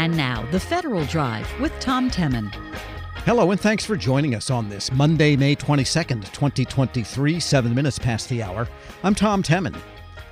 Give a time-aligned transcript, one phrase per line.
[0.00, 2.50] And now, the Federal Drive with Tom Temin.
[3.26, 8.30] Hello, and thanks for joining us on this Monday, May 22nd, 2023, seven minutes past
[8.30, 8.66] the hour.
[9.02, 9.76] I'm Tom Temin.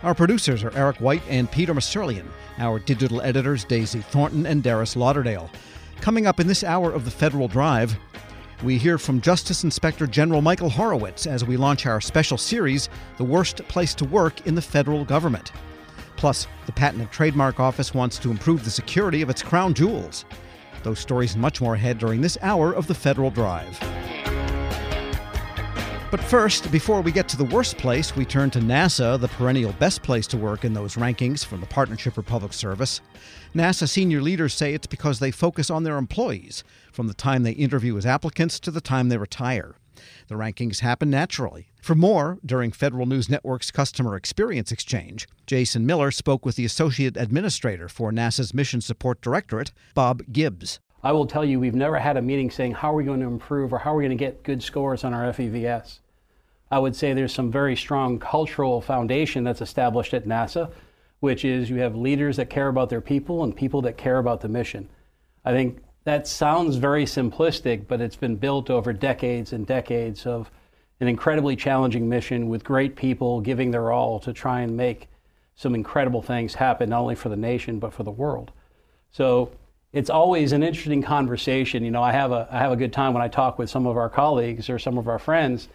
[0.02, 2.24] Our producers are Eric White and Peter Musurlian.
[2.56, 5.50] Our digital editors, Daisy Thornton and Darius Lauderdale.
[6.00, 7.95] Coming up in this hour of the Federal Drive,
[8.62, 12.89] we hear from Justice Inspector General Michael Horowitz as we launch our special series,
[13.19, 15.53] The Worst Place to Work in the Federal Government.
[16.19, 20.25] Plus, the Patent and Trademark Office wants to improve the security of its crown jewels.
[20.82, 23.79] Those stories much more ahead during this hour of the Federal Drive.
[26.11, 29.73] But first, before we get to the worst place, we turn to NASA, the perennial
[29.75, 33.00] best place to work in those rankings from the Partnership for Public Service.
[33.55, 37.53] NASA senior leaders say it's because they focus on their employees, from the time they
[37.53, 39.77] interview as applicants to the time they retire.
[40.28, 41.69] The rankings happen naturally.
[41.80, 47.16] For more, during Federal News Network's Customer Experience Exchange, Jason Miller spoke with the Associate
[47.16, 50.80] Administrator for NASA's Mission Support Directorate, Bob Gibbs.
[51.03, 53.27] I will tell you, we've never had a meeting saying, how are we going to
[53.27, 56.01] improve or how are we going to get good scores on our FEVS?
[56.70, 60.70] I would say there's some very strong cultural foundation that's established at NASA,
[61.20, 64.41] which is you have leaders that care about their people and people that care about
[64.41, 64.89] the mission.
[65.45, 65.78] I think
[66.09, 70.51] that sounds very simplistic, but it's been built over decades and decades of
[71.01, 75.09] an incredibly challenging mission with great people giving their all to try and make
[75.55, 78.53] some incredible things happen, not only for the nation, but for the world.
[79.11, 79.53] So
[79.92, 81.84] it's always an interesting conversation.
[81.84, 83.86] You know, I have a, I have a good time when I talk with some
[83.86, 85.69] of our colleagues or some of our friends.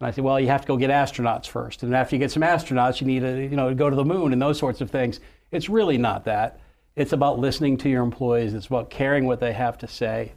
[0.00, 1.84] And I say, well, you have to go get astronauts first.
[1.84, 4.32] And after you get some astronauts, you need to, you know, go to the moon
[4.32, 5.20] and those sorts of things.
[5.52, 6.60] It's really not that.
[6.98, 8.54] It's about listening to your employees.
[8.54, 10.32] It's about caring what they have to say.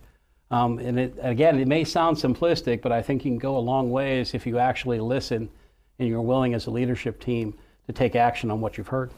[0.52, 3.59] Um, and it, again, it may sound simplistic, but I think you can go a
[3.59, 5.50] long ways if you actually listen
[5.98, 7.56] and you're willing as a leadership team
[7.88, 9.12] to take action on what you've heard.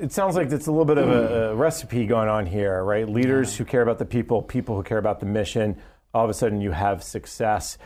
[0.00, 3.08] It sounds like it's a little bit of a, a recipe going on here, right?
[3.08, 3.58] Leaders yeah.
[3.58, 5.80] who care about the people, people who care about the mission.
[6.12, 7.78] All of a sudden, you have success.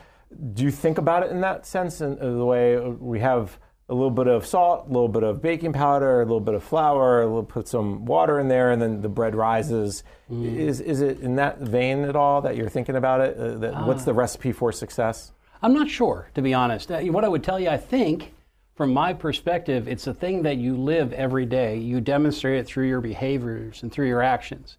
[0.54, 3.58] Do you think about it in that sense, in, in the way we have
[3.94, 6.64] a little bit of salt, a little bit of baking powder, a little bit of
[6.64, 10.02] flour, we'll put some water in there, and then the bread rises.
[10.30, 10.56] Mm.
[10.56, 13.36] Is, is it in that vein at all that you're thinking about it?
[13.38, 15.32] Uh, that, uh, what's the recipe for success?
[15.62, 16.90] I'm not sure, to be honest.
[16.90, 18.34] Uh, what I would tell you, I think,
[18.74, 21.78] from my perspective, it's a thing that you live every day.
[21.78, 24.76] You demonstrate it through your behaviors and through your actions.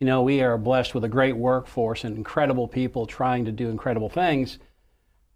[0.00, 3.68] You know, we are blessed with a great workforce and incredible people trying to do
[3.68, 4.58] incredible things.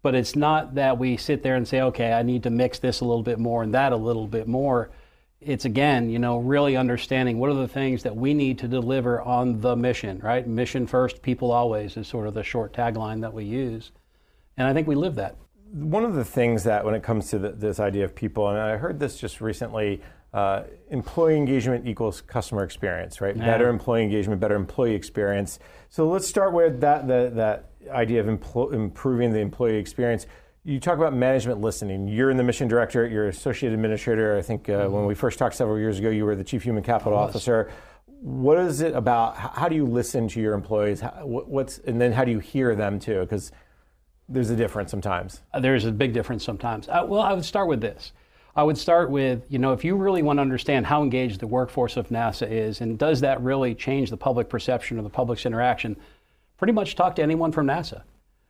[0.03, 2.99] But it's not that we sit there and say, okay, I need to mix this
[2.99, 4.91] a little bit more and that a little bit more.
[5.39, 9.21] It's again, you know, really understanding what are the things that we need to deliver
[9.21, 10.45] on the mission, right?
[10.45, 13.91] Mission first, people always is sort of the short tagline that we use.
[14.57, 15.37] And I think we live that.
[15.71, 18.59] One of the things that, when it comes to the, this idea of people, and
[18.59, 20.01] I heard this just recently,
[20.33, 23.35] uh, employee engagement equals customer experience, right?
[23.35, 23.45] Yeah.
[23.45, 25.59] Better employee engagement, better employee experience.
[25.89, 30.27] So let's start with that, that, that idea of impl- improving the employee experience.
[30.63, 32.07] You talk about management listening.
[32.07, 34.37] You're in the mission director, you're associate administrator.
[34.37, 34.93] I think uh, mm-hmm.
[34.93, 37.71] when we first talked several years ago, you were the chief human capital officer.
[38.05, 39.35] What is it about?
[39.35, 41.01] How do you listen to your employees?
[41.23, 43.19] what's and then how do you hear them too?
[43.21, 43.51] Because
[44.29, 45.41] there's a difference sometimes.
[45.53, 46.87] Uh, there's a big difference sometimes.
[46.87, 48.13] Uh, well, I would start with this.
[48.55, 51.47] I would start with, you know, if you really want to understand how engaged the
[51.47, 55.45] workforce of NASA is, and does that really change the public perception or the public's
[55.45, 55.97] interaction,
[56.57, 58.03] pretty much talk to anyone from NASA.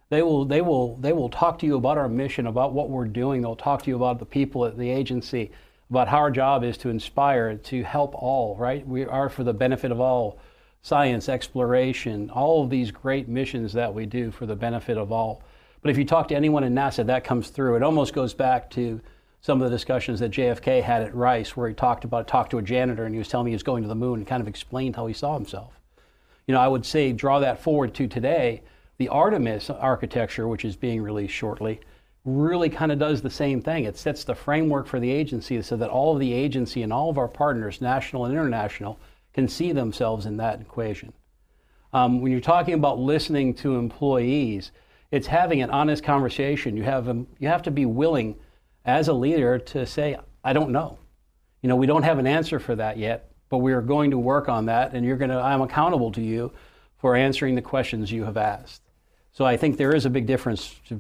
[0.10, 3.06] They will, they will, they will talk to you about our mission, about what we're
[3.06, 3.42] doing.
[3.42, 5.52] They'll talk to you about the people at the agency,
[5.90, 8.88] about how our job is to inspire, to help all, right?
[8.88, 10.38] We are for the benefit of all
[10.84, 15.42] science, exploration, all of these great missions that we do for the benefit of all.
[15.82, 17.78] But if you talk to anyone in NASA, that comes through.
[17.78, 19.02] It almost goes back to
[19.42, 22.58] some of the discussions that JFK had at Rice, where he talked about talked to
[22.58, 24.42] a janitor and he was telling me he was going to the moon and kind
[24.42, 25.80] of explained how he saw himself
[26.48, 28.64] you know, I would say draw that forward to today.
[28.98, 31.80] The Artemis architecture, which is being released shortly,
[32.26, 33.86] really kind of does the same thing.
[33.86, 37.10] It sets the framework for the agency so that all of the agency and all
[37.10, 39.00] of our partners, national and international,
[39.34, 41.12] can see themselves in that equation.
[41.92, 44.72] Um, when you're talking about listening to employees,
[45.12, 46.78] it's having an honest conversation.
[46.78, 48.36] You have, um, you have to be willing
[48.86, 50.98] as a leader to say, I don't know.
[51.62, 54.18] You know, we don't have an answer for that yet but we are going to
[54.18, 55.38] work on that, and you're going to.
[55.38, 56.52] I'm accountable to you
[56.98, 58.82] for answering the questions you have asked.
[59.32, 61.00] So I think there is a big difference to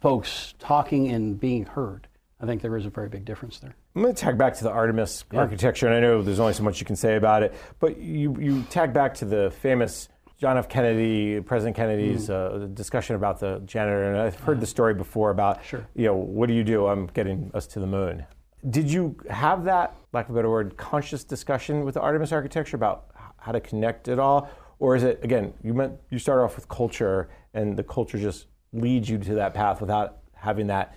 [0.00, 2.08] folks talking and being heard.
[2.40, 3.76] I think there is a very big difference there.
[3.94, 5.40] I'm going to tag back to the Artemis yeah.
[5.40, 8.34] architecture, and I know there's only so much you can say about it, but you,
[8.40, 10.08] you tag back to the famous
[10.38, 10.70] John F.
[10.70, 12.64] Kennedy, President Kennedy's mm.
[12.64, 15.86] uh, discussion about the janitor, and I've heard the story before about, sure.
[15.94, 16.86] you know, what do you do?
[16.86, 18.24] I'm getting us to the moon.
[18.68, 22.76] Did you have that, lack of a better word, conscious discussion with the Artemis architecture
[22.76, 23.06] about
[23.38, 26.68] how to connect it all, or is it again you meant you start off with
[26.68, 30.94] culture and the culture just leads you to that path without having that.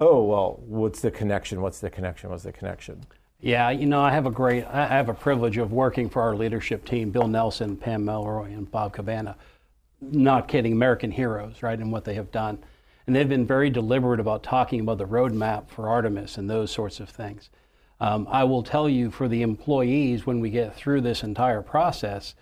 [0.00, 1.60] Oh well, what's the connection?
[1.60, 2.30] What's the connection?
[2.30, 3.02] What's the connection?
[3.40, 6.34] Yeah, you know, I have a great, I have a privilege of working for our
[6.34, 9.36] leadership team, Bill Nelson, Pam Melroy, and Bob Cabana.
[10.00, 12.58] Not kidding, American heroes, right, and what they have done.
[13.06, 16.98] And they've been very deliberate about talking about the roadmap for Artemis and those sorts
[16.98, 17.50] of things.
[18.00, 22.34] Um, I will tell you for the employees, when we get through this entire process,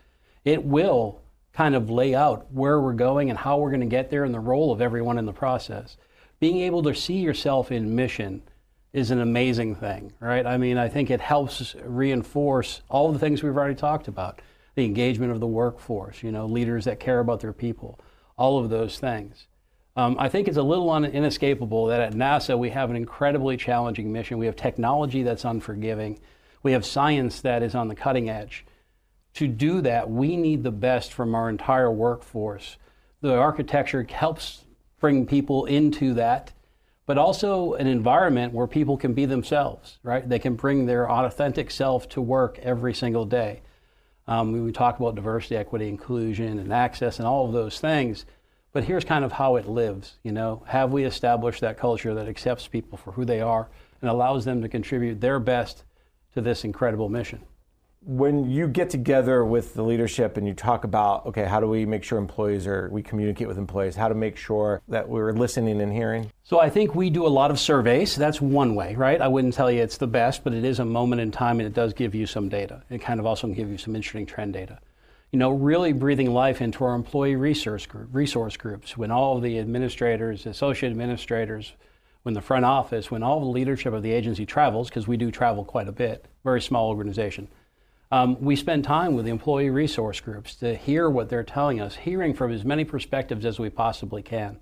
[0.45, 1.21] it will
[1.53, 4.35] kind of lay out where we're going and how we're going to get there and
[4.35, 5.97] the role of everyone in the process.
[6.41, 8.43] Being able to see yourself in mission
[8.93, 10.45] is an amazing thing, right?
[10.47, 14.41] I mean, I think it helps reinforce all the things we've already talked about
[14.75, 18.01] the engagement of the workforce, you know, leaders that care about their people,
[18.37, 19.47] all of those things.
[19.97, 23.57] Um, I think it's a little un- inescapable that at NASA we have an incredibly
[23.57, 24.39] challenging mission.
[24.39, 26.21] We have technology that's unforgiving,
[26.63, 28.65] we have science that is on the cutting edge.
[29.35, 32.77] To do that, we need the best from our entire workforce.
[33.21, 34.65] The architecture helps
[35.01, 36.53] bring people into that
[37.07, 40.27] but also an environment where people can be themselves, right?
[40.27, 43.61] They can bring their authentic self to work every single day.
[44.27, 48.25] Um, we talk about diversity, equity, inclusion, and access, and all of those things.
[48.75, 50.19] But here's kind of how it lives.
[50.25, 53.69] You know, have we established that culture that accepts people for who they are
[54.03, 55.85] and allows them to contribute their best
[56.35, 57.41] to this incredible mission?
[58.07, 61.87] when you get together with the leadership and you talk about okay how do we
[61.87, 65.81] make sure employees are we communicate with employees how to make sure that we're listening
[65.81, 66.31] and hearing?
[66.43, 68.15] So i think we do a lot of surveys.
[68.15, 69.19] That's one way right?
[69.23, 71.67] I wouldn't tell you it's the best but it is a moment in time and
[71.67, 72.83] it does give you some data.
[72.91, 74.81] It kind of also can give you some interesting trend data
[75.35, 79.43] you know really breathing life into our employee resource group, resource groups when all of
[79.43, 81.73] the administrators associate administrators
[82.23, 85.33] when the front office when all the leadership of the agency travels because we do
[85.33, 87.49] travel quite a bit very small organization
[88.13, 91.97] um, we spend time with the employee resource groups to hear what they're telling us,
[91.97, 94.61] hearing from as many perspectives as we possibly can.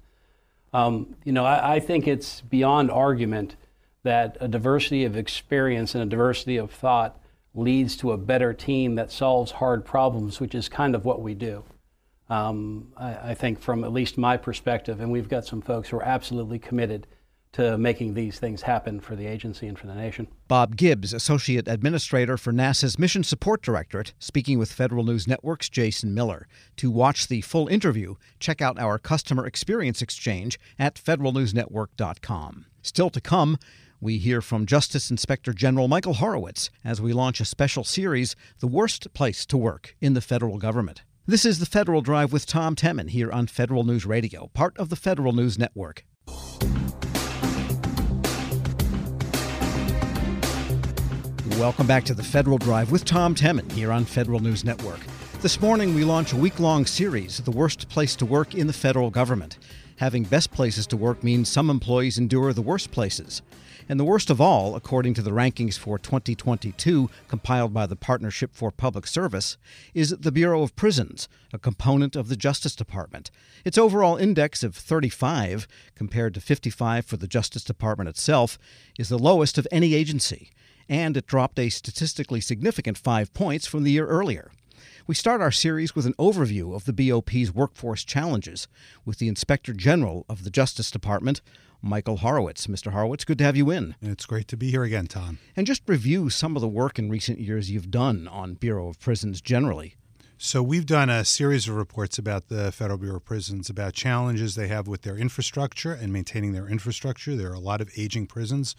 [0.73, 3.57] Um, you know, I, I, think it's beyond argument
[4.05, 7.21] that a diversity of experience and a diversity of thought
[7.55, 11.35] leads to a better team that solves hard problems, which is kind of what we
[11.35, 11.65] do.
[12.29, 15.99] Um, I, I think, from at least my perspective, and we've got some folks who
[15.99, 17.07] are absolutely committed
[17.53, 20.27] to making these things happen for the agency and for the nation.
[20.49, 26.15] Bob Gibbs, Associate Administrator for NASA's Mission Support Directorate, speaking with Federal News Network's Jason
[26.15, 26.49] Miller.
[26.77, 32.67] To watch the full interview, check out our Customer Experience Exchange at federalnewsnetwork.com.
[32.81, 33.59] Still to come,
[34.03, 38.67] we hear from Justice Inspector General Michael Horowitz as we launch a special series, The
[38.67, 41.03] Worst Place to Work in the Federal Government.
[41.25, 44.89] This is the Federal Drive with Tom Temin here on Federal News Radio, part of
[44.89, 46.05] the Federal News Network.
[51.57, 54.99] Welcome back to the Federal Drive with Tom Temin here on Federal News Network.
[55.43, 58.73] This morning, we launch a week long series, The Worst Place to Work in the
[58.73, 59.59] Federal Government.
[59.97, 63.43] Having best places to work means some employees endure the worst places.
[63.89, 68.51] And the worst of all, according to the rankings for 2022 compiled by the Partnership
[68.55, 69.57] for Public Service,
[69.93, 73.31] is the Bureau of Prisons, a component of the Justice Department.
[73.65, 78.59] Its overall index of 35, compared to 55 for the Justice Department itself,
[78.99, 80.51] is the lowest of any agency
[80.89, 84.51] and it dropped a statistically significant five points from the year earlier.
[85.05, 88.69] We start our series with an overview of the BOP's workforce challenges
[89.05, 91.41] with the Inspector General of the Justice Department,
[91.83, 92.69] Michael Horowitz.
[92.69, 92.93] Mr.
[92.93, 93.97] Horowitz, good to have you in.
[94.01, 95.41] It's great to be here again, Tom.
[95.57, 99.01] And just review some of the work in recent years you've done on Bureau of
[99.01, 99.97] Prisons generally.
[100.39, 104.55] So, we've done a series of reports about the Federal Bureau of Prisons about challenges
[104.55, 107.35] they have with their infrastructure and maintaining their infrastructure.
[107.35, 108.77] There are a lot of aging prisons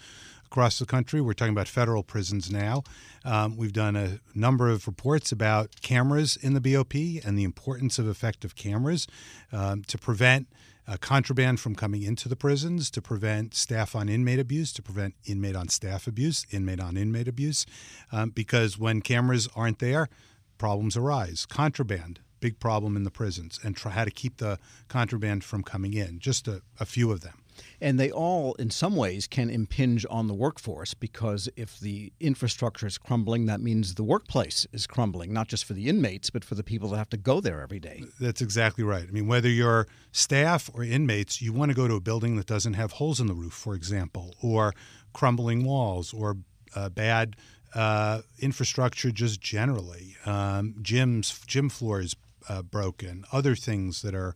[0.54, 1.20] across the country.
[1.20, 2.84] We're talking about federal prisons now.
[3.26, 7.98] Um, we've done a number of reports about cameras in the BOP and the importance
[7.98, 9.08] of effective cameras
[9.52, 10.48] um, to prevent.
[10.86, 15.16] Uh, contraband from coming into the prisons, to prevent staff on inmate abuse, to prevent
[15.24, 17.66] inmate on staff abuse, inmate on inmate abuse,
[18.12, 20.10] um, because when cameras aren't there,
[20.58, 21.46] problems arise.
[21.46, 25.94] Contraband, big problem in the prisons, and try how to keep the contraband from coming
[25.94, 26.20] in.
[26.20, 27.43] Just a, a few of them.
[27.82, 32.88] And they all, in some ways, can impinge on the workforce because if the infrastructure
[32.88, 36.56] is crumbling, that means the workplace is crumbling, not just for the inmates, but for
[36.56, 38.04] the people that have to go there every day.
[38.20, 39.06] That's exactly right.
[39.08, 42.48] I mean, whether you're staff or inmates, you want to go to a building that
[42.48, 44.74] doesn't have holes in the roof, for example, or
[45.14, 46.38] crumbling walls, or
[46.76, 47.36] uh, bad
[47.76, 52.16] uh, infrastructure just generally, um, gyms, gym floors
[52.50, 54.34] uh, broken, other things that are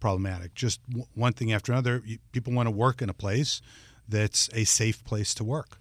[0.00, 0.54] problematic.
[0.54, 2.02] Just w- one thing after another.
[2.32, 3.60] People want to work in a place
[4.08, 5.78] that's a safe place to work.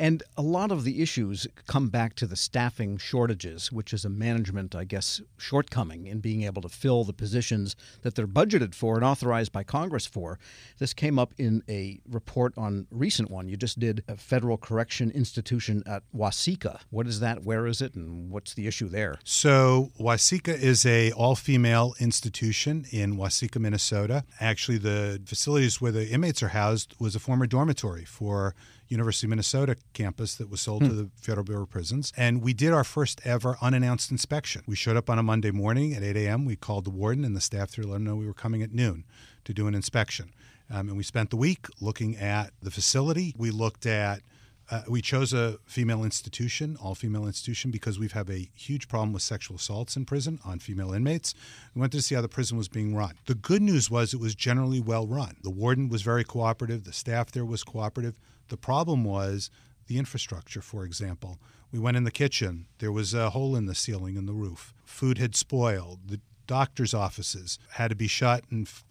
[0.00, 4.08] And a lot of the issues come back to the staffing shortages, which is a
[4.08, 8.94] management, I guess, shortcoming in being able to fill the positions that they're budgeted for
[8.94, 10.38] and authorized by Congress for.
[10.78, 13.46] This came up in a report on recent one.
[13.50, 16.80] You just did a federal correction institution at Waseca.
[16.88, 17.44] What is that?
[17.44, 17.94] Where is it?
[17.94, 19.16] And what's the issue there?
[19.22, 24.24] So Waseca is a all-female institution in Waseca, Minnesota.
[24.40, 28.54] Actually, the facilities where the inmates are housed was a former dormitory for
[28.90, 30.88] University of Minnesota campus that was sold hmm.
[30.88, 32.12] to the Federal Bureau of Prisons.
[32.16, 34.62] And we did our first ever unannounced inspection.
[34.66, 36.44] We showed up on a Monday morning at 8 a.m.
[36.44, 38.72] We called the warden and the staff to let them know we were coming at
[38.72, 39.04] noon
[39.44, 40.32] to do an inspection.
[40.68, 43.34] Um, and we spent the week looking at the facility.
[43.38, 44.22] We looked at
[44.70, 49.12] uh, we chose a female institution, all female institution, because we have a huge problem
[49.12, 51.34] with sexual assaults in prison on female inmates.
[51.74, 53.14] We went to see how the prison was being run.
[53.26, 55.36] The good news was it was generally well run.
[55.42, 58.14] The warden was very cooperative, the staff there was cooperative.
[58.50, 59.50] The problem was
[59.86, 61.38] the infrastructure, for example.
[61.72, 64.74] We went in the kitchen, there was a hole in the ceiling and the roof.
[64.84, 66.00] Food had spoiled.
[66.08, 68.44] The doctor's offices had to be shut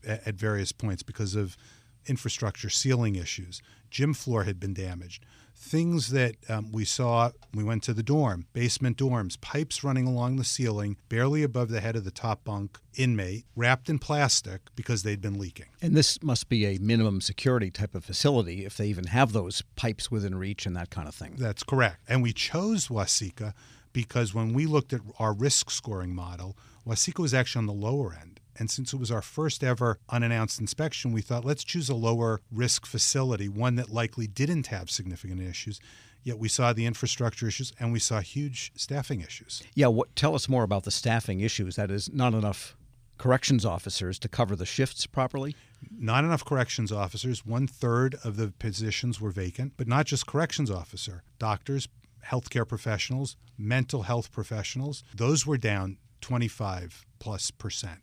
[0.05, 1.57] at various points because of
[2.05, 3.61] infrastructure, ceiling issues.
[3.91, 5.25] Gym floor had been damaged
[5.61, 10.37] things that um, we saw we went to the dorm basement dorms pipes running along
[10.37, 15.03] the ceiling barely above the head of the top bunk inmate wrapped in plastic because
[15.03, 15.65] they'd been leaking.
[15.81, 19.61] And this must be a minimum security type of facility if they even have those
[19.75, 21.35] pipes within reach and that kind of thing.
[21.37, 21.97] That's correct.
[22.07, 23.53] And we chose Waseca
[23.91, 26.55] because when we looked at our risk scoring model
[26.87, 30.59] Waseca was actually on the lower end and since it was our first ever unannounced
[30.59, 35.41] inspection, we thought let's choose a lower risk facility, one that likely didn't have significant
[35.41, 35.79] issues.
[36.21, 39.63] Yet we saw the infrastructure issues and we saw huge staffing issues.
[39.73, 41.77] Yeah, what, tell us more about the staffing issues.
[41.77, 42.75] That is, not enough
[43.17, 45.55] corrections officers to cover the shifts properly?
[45.89, 47.45] Not enough corrections officers.
[47.45, 51.87] One third of the positions were vacant, but not just corrections officer, doctors,
[52.25, 55.03] healthcare professionals, mental health professionals.
[55.15, 57.99] Those were down 25 plus percent.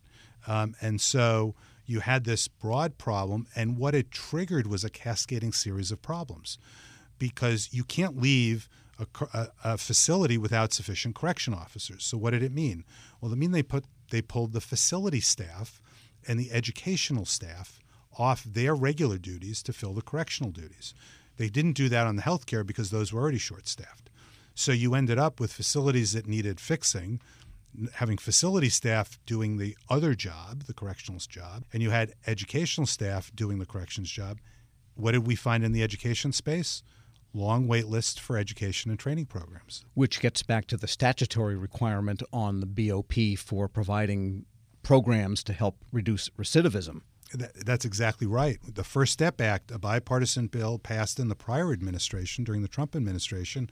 [0.47, 1.55] Um, and so
[1.87, 6.59] you had this broad problem, and what it triggered was a cascading series of problems
[7.19, 12.05] because you can't leave a, a, a, facility without sufficient correction officers.
[12.05, 12.85] So what did it mean?
[13.21, 15.81] Well, it mean they put they pulled the facility staff
[16.27, 17.81] and the educational staff
[18.19, 20.95] off their regular duties to fill the correctional duties.
[21.37, 24.11] They didn't do that on the healthcare because those were already short staffed.
[24.55, 27.21] So you ended up with facilities that needed fixing
[27.95, 33.31] having facility staff doing the other job, the correctional's job, and you had educational staff
[33.35, 34.39] doing the corrections job.
[34.95, 36.83] What did we find in the education space?
[37.35, 39.85] Long wait lists for education and training programs.
[39.95, 44.47] Which gets back to the statutory requirement on the BOP for providing
[44.83, 47.03] programs to help reduce recidivism.
[47.35, 48.59] That's exactly right.
[48.67, 52.95] The First Step Act, a bipartisan bill passed in the prior administration during the Trump
[52.95, 53.69] administration,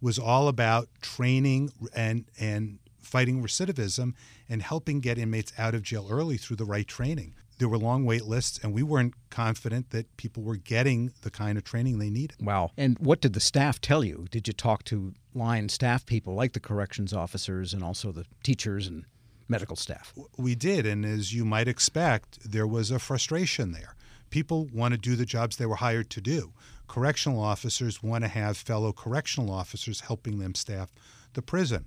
[0.00, 4.14] was all about training and and fighting recidivism
[4.48, 7.34] and helping get inmates out of jail early through the right training.
[7.58, 11.56] There were long wait lists, and we weren't confident that people were getting the kind
[11.56, 12.38] of training they needed.
[12.40, 12.72] Wow.
[12.76, 14.26] And what did the staff tell you?
[14.30, 18.88] Did you talk to line staff people like the corrections officers and also the teachers
[18.88, 19.04] and
[19.48, 20.12] medical staff?
[20.36, 20.84] We did.
[20.84, 23.94] And as you might expect, there was a frustration there.
[24.30, 26.52] People want to do the jobs they were hired to do.
[26.88, 30.92] Correctional officers want to have fellow correctional officers helping them staff
[31.34, 31.86] the prison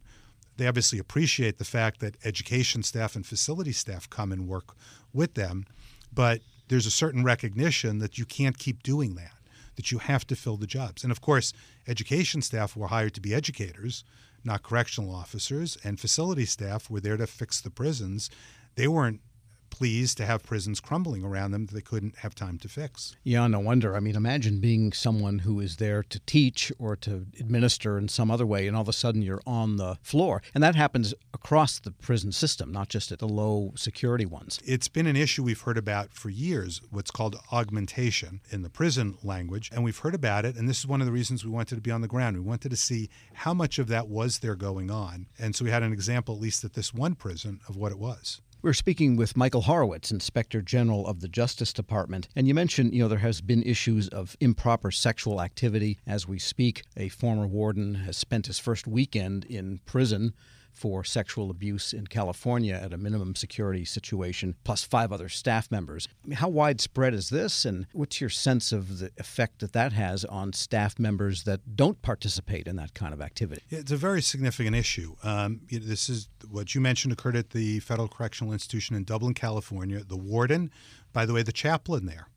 [0.58, 4.76] they obviously appreciate the fact that education staff and facility staff come and work
[5.14, 5.66] with them,
[6.14, 9.34] but there's a certain recognition that you can't keep doing that,
[9.76, 11.04] that you have to fill the jobs.
[11.04, 11.54] And of course,
[11.88, 14.04] education staff were hired to be educators,
[14.44, 18.30] not correctional officers, and facility staff were there to fix the prisons.
[18.76, 19.22] They weren't
[19.70, 23.16] pleased to have prisons crumbling around them that they couldn't have time to fix.
[23.24, 23.96] Yeah, no wonder.
[23.96, 28.32] I mean, imagine being someone who is there to teach or to administer in some
[28.32, 30.42] other way, and all of a sudden you're on the floor.
[30.54, 34.60] And that happens across the prison system, not just at the low security ones.
[34.66, 39.18] It's been an issue we've heard about for years, what's called augmentation in the prison
[39.24, 39.70] language.
[39.74, 41.82] And we've heard about it, and this is one of the reasons we wanted to
[41.82, 42.38] be on the ground.
[42.38, 45.28] We wanted to see how much of that was there going on.
[45.38, 48.00] And so we had an example, at least at this one prison, of what it
[48.00, 48.42] was.
[48.68, 52.28] We're speaking with Michael Horowitz, Inspector General of the Justice Department.
[52.36, 56.38] And you mentioned, you know, there has been issues of improper sexual activity as we
[56.38, 56.84] speak.
[56.98, 60.34] A former warden has spent his first weekend in prison
[60.78, 66.08] for sexual abuse in California at a minimum security situation, plus five other staff members.
[66.24, 69.94] I mean, how widespread is this, and what's your sense of the effect that that
[69.94, 73.64] has on staff members that don't participate in that kind of activity?
[73.70, 75.16] It's a very significant issue.
[75.24, 80.04] Um, this is what you mentioned occurred at the Federal Correctional Institution in Dublin, California.
[80.04, 80.72] The warden,
[81.12, 82.28] by the way, the chaplain there,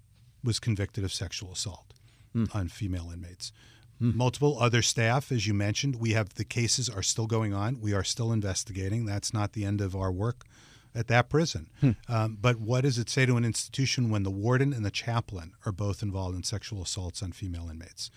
[0.42, 1.92] was convicted of sexual assault
[2.34, 2.52] mm.
[2.54, 3.52] on female inmates
[4.00, 4.14] Mm.
[4.14, 7.80] Multiple other staff, as you mentioned, we have the cases are still going on.
[7.80, 9.04] We are still investigating.
[9.04, 10.44] That's not the end of our work
[10.94, 11.68] at that prison.
[11.80, 11.90] Hmm.
[12.08, 15.52] Um, but what does it say to an institution when the warden and the chaplain
[15.64, 18.10] are both involved in sexual assaults on female inmates?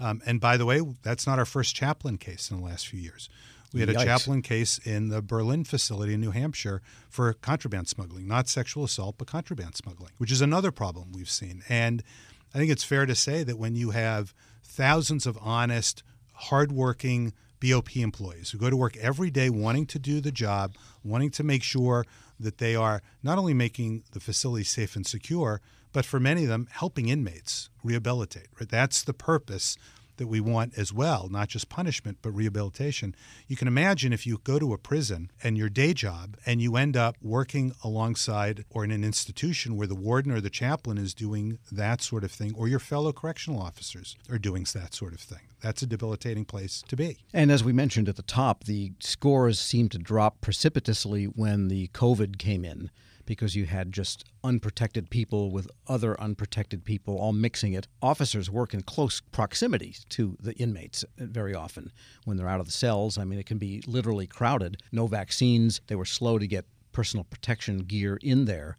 [0.00, 3.00] Um, and by the way, that's not our first chaplain case in the last few
[3.00, 3.28] years.
[3.72, 8.28] We had a chaplain case in the Berlin facility in New Hampshire for contraband smuggling,
[8.28, 11.64] not sexual assault, but contraband smuggling, which is another problem we've seen.
[11.68, 12.04] And
[12.54, 14.32] I think it's fair to say that when you have
[14.74, 16.02] thousands of honest,
[16.32, 21.30] hardworking BOP employees who go to work every day wanting to do the job, wanting
[21.30, 22.04] to make sure
[22.38, 25.60] that they are not only making the facility safe and secure,
[25.92, 28.48] but for many of them, helping inmates rehabilitate.
[28.58, 28.68] Right?
[28.68, 29.78] That's the purpose
[30.16, 33.14] that we want as well, not just punishment, but rehabilitation.
[33.46, 36.76] You can imagine if you go to a prison and your day job and you
[36.76, 41.14] end up working alongside or in an institution where the warden or the chaplain is
[41.14, 45.20] doing that sort of thing, or your fellow correctional officers are doing that sort of
[45.20, 45.40] thing.
[45.60, 47.18] That's a debilitating place to be.
[47.32, 51.88] And as we mentioned at the top, the scores seemed to drop precipitously when the
[51.88, 52.90] COVID came in
[53.26, 57.88] because you had just unprotected people with other unprotected people all mixing it.
[58.02, 61.92] Officers work in close proximity to the inmates very often
[62.24, 63.18] when they're out of the cells.
[63.18, 64.82] I mean, it can be literally crowded.
[64.92, 65.80] No vaccines.
[65.86, 68.76] They were slow to get personal protection gear in there.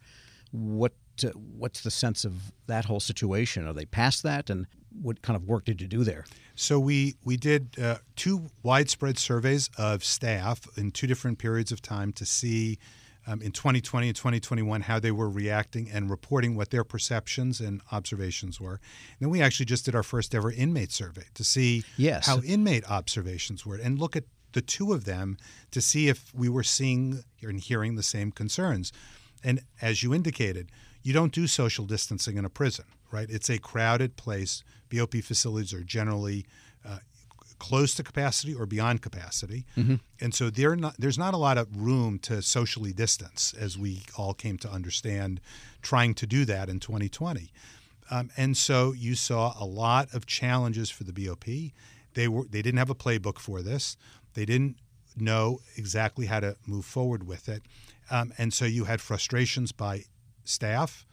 [0.51, 3.67] What uh, what's the sense of that whole situation?
[3.67, 4.67] Are they past that, and
[5.01, 6.25] what kind of work did you do there?
[6.55, 11.81] So we we did uh, two widespread surveys of staff in two different periods of
[11.81, 12.79] time to see
[13.27, 17.81] um, in 2020 and 2021 how they were reacting and reporting what their perceptions and
[17.91, 18.73] observations were.
[18.73, 22.27] And then we actually just did our first ever inmate survey to see yes.
[22.27, 25.37] how inmate observations were and look at the two of them
[25.71, 28.91] to see if we were seeing and hearing the same concerns.
[29.43, 30.71] And as you indicated,
[31.03, 33.29] you don't do social distancing in a prison, right?
[33.29, 34.63] It's a crowded place.
[34.89, 36.45] BOP facilities are generally
[36.87, 36.99] uh,
[37.59, 39.65] close to capacity or beyond capacity.
[39.77, 39.95] Mm-hmm.
[40.19, 44.33] And so not, there's not a lot of room to socially distance, as we all
[44.33, 45.41] came to understand
[45.81, 47.51] trying to do that in 2020.
[48.11, 51.45] Um, and so you saw a lot of challenges for the BOP.
[52.13, 53.97] They were they didn't have a playbook for this.
[54.35, 54.77] They didn't
[55.17, 57.63] know exactly how to move forward with it,
[58.11, 60.03] um, and so you had frustrations by
[60.43, 61.05] staff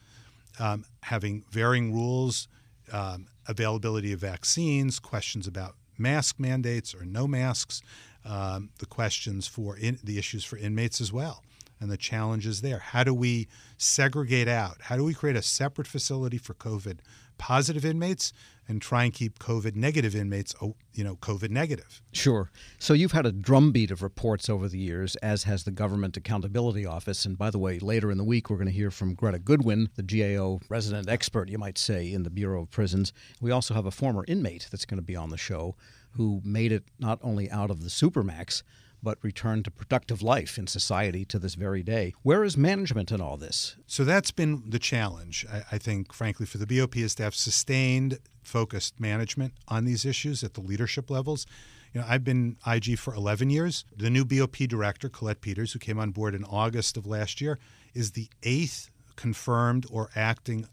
[0.58, 2.48] um, having varying rules,
[2.92, 7.82] um, availability of vaccines, questions about mask mandates or no masks,
[8.24, 11.42] um, the questions for in, the issues for inmates as well,
[11.82, 12.78] and the challenges there.
[12.78, 14.76] How do we segregate out?
[14.82, 17.00] How do we create a separate facility for COVID
[17.38, 18.32] positive inmates
[18.68, 22.00] and try and keep COVID negative inmates, oh, you know, COVID negative.
[22.12, 22.52] Sure.
[22.78, 26.86] So you've had a drumbeat of reports over the years, as has the Government Accountability
[26.86, 27.24] Office.
[27.24, 29.88] And by the way, later in the week, we're going to hear from Gretta Goodwin,
[29.96, 33.12] the GAO resident expert, you might say, in the Bureau of Prisons.
[33.40, 35.74] We also have a former inmate that's going to be on the show
[36.12, 38.62] who made it not only out of the Supermax,
[39.02, 42.14] but return to productive life in society to this very day.
[42.22, 43.76] Where is management in all this?
[43.86, 47.34] So that's been the challenge, I, I think, frankly, for the BOP is to have
[47.34, 51.46] sustained, focused management on these issues at the leadership levels.
[51.92, 53.84] You know, I've been IG for 11 years.
[53.96, 57.58] The new BOP director, Colette Peters, who came on board in August of last year,
[57.94, 60.66] is the eighth confirmed or acting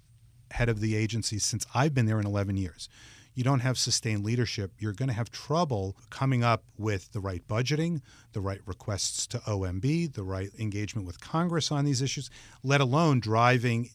[0.51, 2.89] head of the agency since I've been there in 11 years
[3.39, 7.47] you don't have sustained leadership, you're going to have trouble coming up with the right
[7.47, 8.02] budgeting,
[8.34, 12.30] the right requests to OMB, the right engagement with Congress on these issues,
[12.65, 13.91] let alone driving,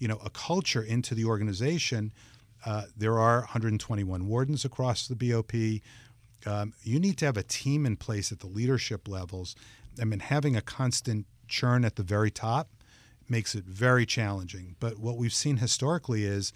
[0.00, 2.10] you know, a culture into the organization.
[2.66, 5.54] Uh, there are 121 wardens across the BOP.
[6.44, 9.54] Um, you need to have a team in place at the leadership levels.
[10.00, 12.68] I mean, having a constant churn at the very top
[13.28, 14.74] makes it very challenging.
[14.80, 16.52] But what we've seen historically is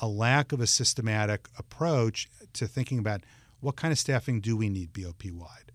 [0.00, 3.22] a lack of a systematic approach to thinking about
[3.60, 5.72] what kind of staffing do we need BOP wide?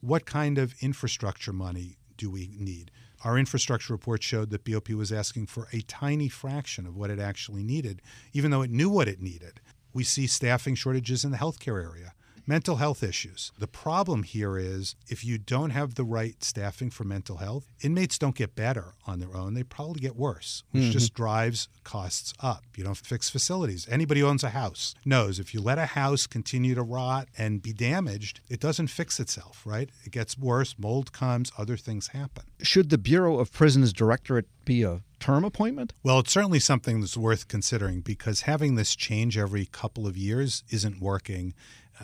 [0.00, 2.90] What kind of infrastructure money do we need?
[3.22, 7.18] Our infrastructure report showed that BOP was asking for a tiny fraction of what it
[7.18, 8.00] actually needed,
[8.32, 9.60] even though it knew what it needed.
[9.92, 12.14] We see staffing shortages in the healthcare area
[12.50, 13.52] mental health issues.
[13.60, 18.18] The problem here is if you don't have the right staffing for mental health, inmates
[18.18, 19.54] don't get better on their own.
[19.54, 20.90] They probably get worse, which mm-hmm.
[20.90, 22.64] just drives costs up.
[22.76, 23.86] You don't fix facilities.
[23.88, 27.62] Anybody who owns a house knows if you let a house continue to rot and
[27.62, 29.88] be damaged, it doesn't fix itself, right?
[30.04, 32.42] It gets worse, mold comes, other things happen.
[32.62, 35.92] Should the Bureau of Prisons Directorate be a term appointment?
[36.02, 40.64] Well, it's certainly something that's worth considering because having this change every couple of years
[40.70, 41.54] isn't working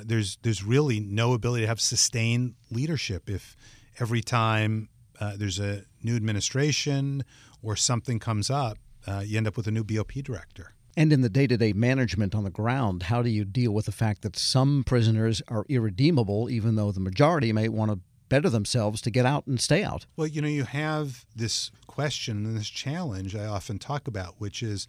[0.04, 3.56] there's there's really no ability to have sustained leadership if
[3.98, 4.88] every time
[5.20, 7.24] uh, there's a new administration
[7.62, 10.74] or something comes up, uh, you end up with a new BOP director.
[10.96, 13.86] And in the day to day management on the ground, how do you deal with
[13.86, 18.48] the fact that some prisoners are irredeemable, even though the majority may want to better
[18.48, 20.06] themselves to get out and stay out?
[20.16, 24.62] Well, you know, you have this question and this challenge I often talk about, which
[24.62, 24.88] is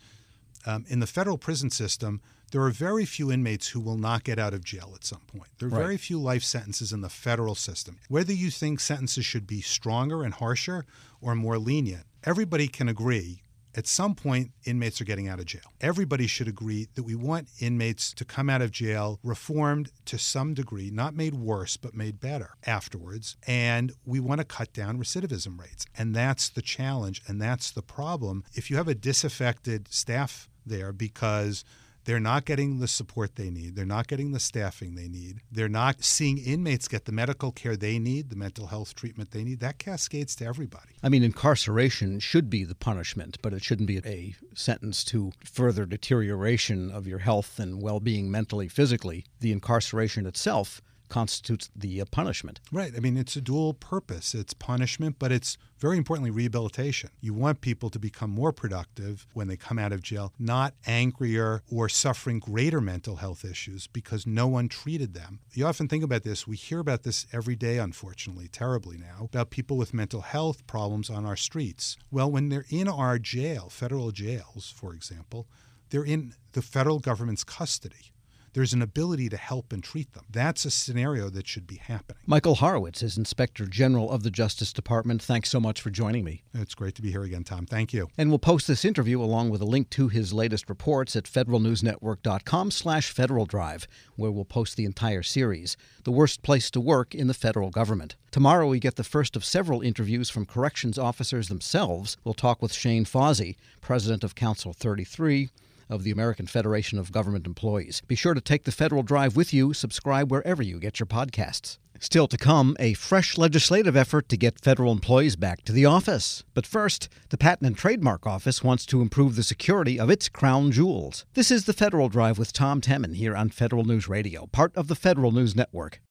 [0.66, 4.40] um, in the federal prison system, there are very few inmates who will not get
[4.40, 5.50] out of jail at some point.
[5.60, 5.82] There are right.
[5.82, 8.00] very few life sentences in the federal system.
[8.08, 10.86] Whether you think sentences should be stronger and harsher
[11.22, 13.42] or more lenient, everybody can agree
[13.78, 15.72] at some point, inmates are getting out of jail.
[15.80, 20.56] Everybody should agree that we want inmates to come out of jail reformed to some
[20.56, 23.38] degree, not made worse, but made better afterwards.
[23.46, 25.86] And we want to cut down recidivism rates.
[25.96, 27.22] And that's the challenge.
[27.28, 28.44] And that's the problem.
[28.56, 31.64] If you have a disaffected staff there because
[32.08, 33.76] they're not getting the support they need.
[33.76, 35.42] They're not getting the staffing they need.
[35.52, 39.44] They're not seeing inmates get the medical care they need, the mental health treatment they
[39.44, 39.60] need.
[39.60, 40.96] That cascades to everybody.
[41.04, 45.86] I mean, incarceration should be the punishment, but it shouldn't be a sentence to further
[45.86, 49.26] deterioration of your health and well being mentally, physically.
[49.42, 52.60] The incarceration itself constitutes the uh, punishment.
[52.72, 52.94] Right.
[52.96, 54.34] I mean, it's a dual purpose.
[54.34, 57.12] It's punishment, but it's very importantly rehabilitation.
[57.22, 61.62] You want people to become more productive when they come out of jail, not angrier
[61.72, 65.40] or suffering greater mental health issues because no one treated them.
[65.54, 66.48] You often think about this.
[66.48, 71.10] We hear about this every day, unfortunately, terribly now, about people with mental health problems
[71.10, 71.98] on our streets.
[72.12, 75.48] Well, when they're in our jail, federal jails, for example,
[75.90, 78.12] they're in the federal government's custody
[78.58, 80.26] there's an ability to help and treat them.
[80.32, 82.18] That's a scenario that should be happening.
[82.26, 85.22] Michael Horowitz is Inspector General of the Justice Department.
[85.22, 86.42] Thanks so much for joining me.
[86.56, 87.68] It's great to be here again, Tom.
[87.68, 88.08] Thank you.
[88.18, 92.72] And we'll post this interview along with a link to his latest reports at federalnewsnetwork.com
[92.72, 97.28] slash Federal Drive, where we'll post the entire series, The Worst Place to Work in
[97.28, 98.16] the Federal Government.
[98.32, 102.18] Tomorrow we get the first of several interviews from corrections officers themselves.
[102.24, 105.52] We'll talk with Shane Fausey, president of Council 33,
[105.90, 108.02] of the American Federation of Government Employees.
[108.08, 109.74] Be sure to take the Federal Drive with you.
[109.74, 111.78] Subscribe wherever you get your podcasts.
[112.00, 116.44] Still to come, a fresh legislative effort to get federal employees back to the office.
[116.54, 120.72] But first, the Patent and Trademark Office wants to improve the security of its crown
[120.72, 121.26] jewels.
[121.34, 124.88] This is the Federal Drive with Tom Temin here on Federal News Radio, part of
[124.88, 126.02] the Federal News Network.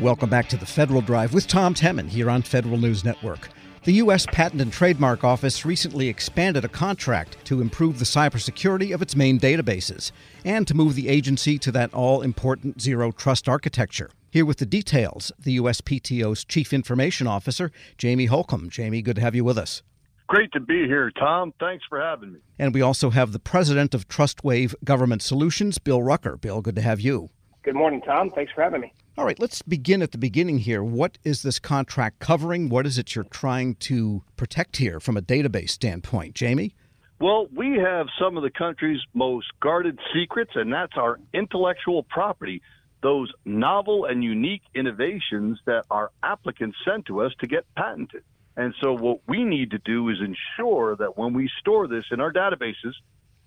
[0.00, 3.48] Welcome back to the Federal Drive with Tom Temin here on Federal News Network.
[3.84, 4.26] The U.S.
[4.26, 9.38] Patent and Trademark Office recently expanded a contract to improve the cybersecurity of its main
[9.38, 10.10] databases
[10.44, 14.10] and to move the agency to that all important zero trust architecture.
[14.30, 18.70] Here with the details, the USPTO's Chief Information Officer, Jamie Holcomb.
[18.70, 19.84] Jamie, good to have you with us.
[20.26, 21.54] Great to be here, Tom.
[21.60, 22.40] Thanks for having me.
[22.58, 26.36] And we also have the President of TrustWave Government Solutions, Bill Rucker.
[26.36, 27.30] Bill, good to have you.
[27.64, 28.30] Good morning, Tom.
[28.30, 28.92] Thanks for having me.
[29.16, 30.84] All right, let's begin at the beginning here.
[30.84, 32.68] What is this contract covering?
[32.68, 36.34] What is it you're trying to protect here from a database standpoint?
[36.34, 36.74] Jamie?
[37.20, 42.60] Well, we have some of the country's most guarded secrets, and that's our intellectual property,
[43.02, 48.24] those novel and unique innovations that our applicants send to us to get patented.
[48.58, 52.20] And so what we need to do is ensure that when we store this in
[52.20, 52.92] our databases,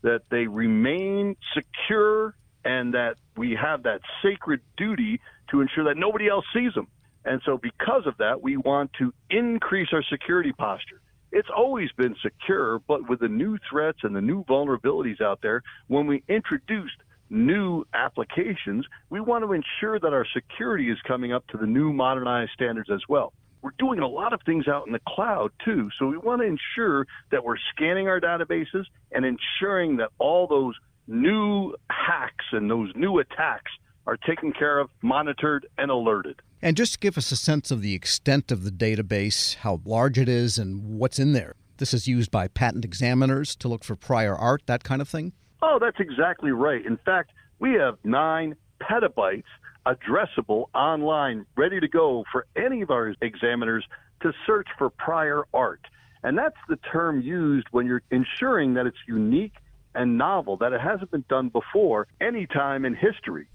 [0.02, 5.20] that they remain secure and that we have that sacred duty
[5.52, 6.88] to ensure that nobody else sees them.
[7.26, 11.02] And so, because of that, we want to increase our security posture.
[11.32, 15.62] It's always been secure, but with the new threats and the new vulnerabilities out there,
[15.88, 16.96] when we introduced
[17.30, 21.92] new applications, we want to ensure that our security is coming up to the new
[21.92, 23.34] modernized standards as well.
[23.62, 26.48] We're doing a lot of things out in the cloud too, so we want to
[26.48, 30.76] ensure that we're scanning our databases and ensuring that all those
[31.08, 33.72] new hacks and those new attacks
[34.06, 36.42] are taken care of, monitored, and alerted.
[36.62, 40.30] And just give us a sense of the extent of the database, how large it
[40.30, 41.56] is, and what's in there.
[41.78, 45.34] This is used by patent examiners to look for prior art, that kind of thing?
[45.62, 46.84] Oh, that's exactly right.
[46.86, 49.44] In fact, we have nine petabytes
[49.86, 53.86] addressable online, ready to go for any of our examiners
[54.22, 55.82] to search for prior art.
[56.24, 59.54] And that's the term used when you're ensuring that it's unique
[59.98, 63.48] and novel, that it hasn't been done before any time in history.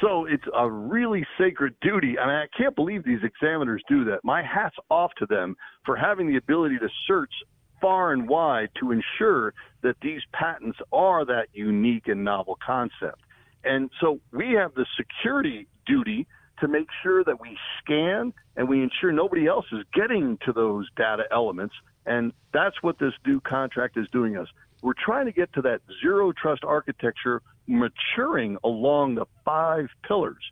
[0.00, 2.18] So it's a really sacred duty.
[2.18, 4.20] I mean, I can't believe these examiners do that.
[4.22, 7.32] My hat's off to them for having the ability to search
[7.80, 13.20] far and wide to ensure that these patents are that unique and novel concept.
[13.64, 16.26] And so we have the security duty
[16.60, 20.88] to make sure that we scan and we ensure nobody else is getting to those
[20.96, 21.74] data elements.
[22.06, 24.48] And that's what this new contract is doing us.
[24.82, 30.42] We're trying to get to that zero trust architecture maturing along the five pillars.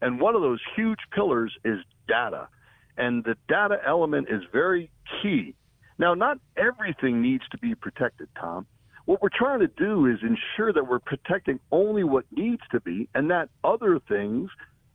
[0.00, 2.48] And one of those huge pillars is data.
[2.96, 4.90] And the data element is very
[5.22, 5.54] key.
[5.98, 8.66] Now, not everything needs to be protected, Tom.
[9.06, 13.08] What we're trying to do is ensure that we're protecting only what needs to be
[13.14, 14.50] and that other things,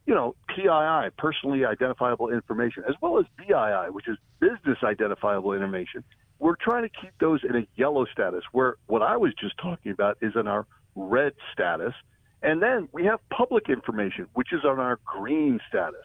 [0.06, 6.04] you know, PII, personally identifiable information, as well as BII, which is business identifiable information,
[6.42, 9.92] we're trying to keep those in a yellow status where what I was just talking
[9.92, 11.94] about is in our red status.
[12.42, 16.02] And then we have public information, which is on our green status.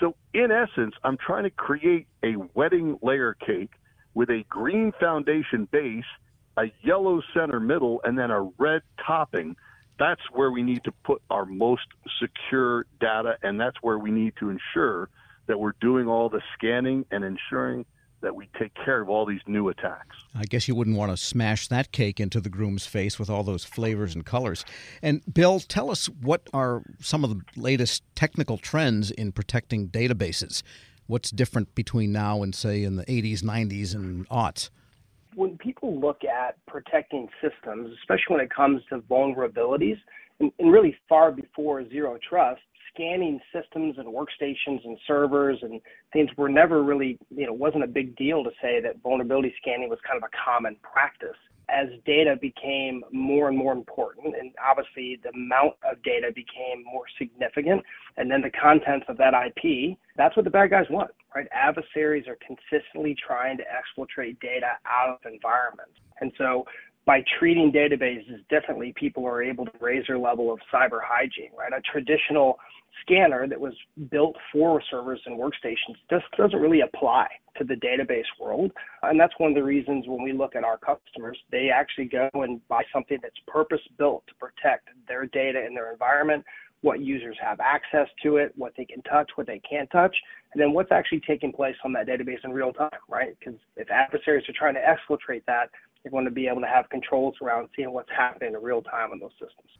[0.00, 3.72] So, in essence, I'm trying to create a wedding layer cake
[4.14, 6.04] with a green foundation base,
[6.56, 9.54] a yellow center middle, and then a red topping.
[9.98, 11.86] That's where we need to put our most
[12.20, 15.10] secure data, and that's where we need to ensure
[15.46, 17.84] that we're doing all the scanning and ensuring
[18.24, 20.16] that we take care of all these new attacks.
[20.34, 23.44] I guess you wouldn't want to smash that cake into the groom's face with all
[23.44, 24.64] those flavors and colors.
[25.02, 30.62] And Bill, tell us what are some of the latest technical trends in protecting databases?
[31.06, 34.70] What's different between now and, say, in the 80s, 90s, and aughts?
[35.34, 39.98] When people look at protecting systems, especially when it comes to vulnerabilities,
[40.40, 42.62] and, and really far before zero trust,
[42.94, 45.80] scanning systems and workstations and servers and
[46.12, 49.88] things were never really, you know, wasn't a big deal to say that vulnerability scanning
[49.88, 51.36] was kind of a common practice.
[51.70, 57.04] As data became more and more important, and obviously the amount of data became more
[57.18, 57.82] significant,
[58.18, 61.46] and then the contents of that IP, that's what the bad guys want, right?
[61.52, 65.94] Adversaries are consistently trying to exfiltrate data out of environments.
[66.20, 66.66] And so
[67.06, 71.72] by treating databases differently, people are able to raise their level of cyber hygiene, right?
[71.72, 72.58] A traditional
[73.02, 73.74] scanner that was
[74.10, 77.26] built for servers and workstations just doesn't really apply
[77.58, 78.70] to the database world.
[79.02, 82.28] And that's one of the reasons when we look at our customers, they actually go
[82.34, 86.44] and buy something that's purpose built to protect their data in their environment,
[86.80, 90.14] what users have access to it, what they can touch, what they can't touch,
[90.52, 93.36] and then what's actually taking place on that database in real time, right?
[93.38, 95.70] Because if adversaries are trying to exfiltrate that,
[96.04, 99.10] they're going to be able to have controls around seeing what's happening in real time
[99.10, 99.70] on those systems.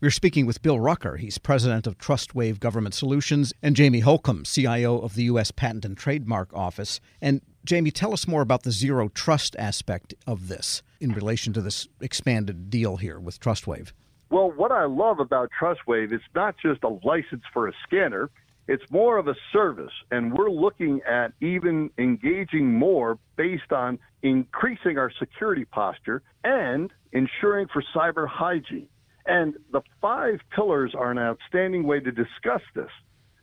[0.00, 1.16] We're speaking with Bill Rucker.
[1.16, 5.50] He's president of TrustWave Government Solutions, and Jamie Holcomb, CIO of the U.S.
[5.50, 7.00] Patent and Trademark Office.
[7.20, 11.60] And Jamie, tell us more about the zero trust aspect of this in relation to
[11.60, 13.92] this expanded deal here with TrustWave.
[14.28, 18.28] Well, what I love about TrustWave, it's not just a license for a scanner,
[18.68, 19.92] it's more of a service.
[20.10, 27.66] And we're looking at even engaging more based on increasing our security posture and ensuring
[27.72, 28.88] for cyber hygiene.
[29.26, 32.90] And the five pillars are an outstanding way to discuss this.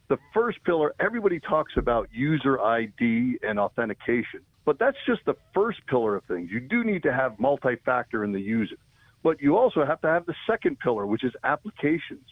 [0.09, 5.79] The first pillar, everybody talks about user ID and authentication, but that's just the first
[5.87, 6.49] pillar of things.
[6.51, 8.77] You do need to have multi factor in the user,
[9.23, 12.25] but you also have to have the second pillar, which is applications.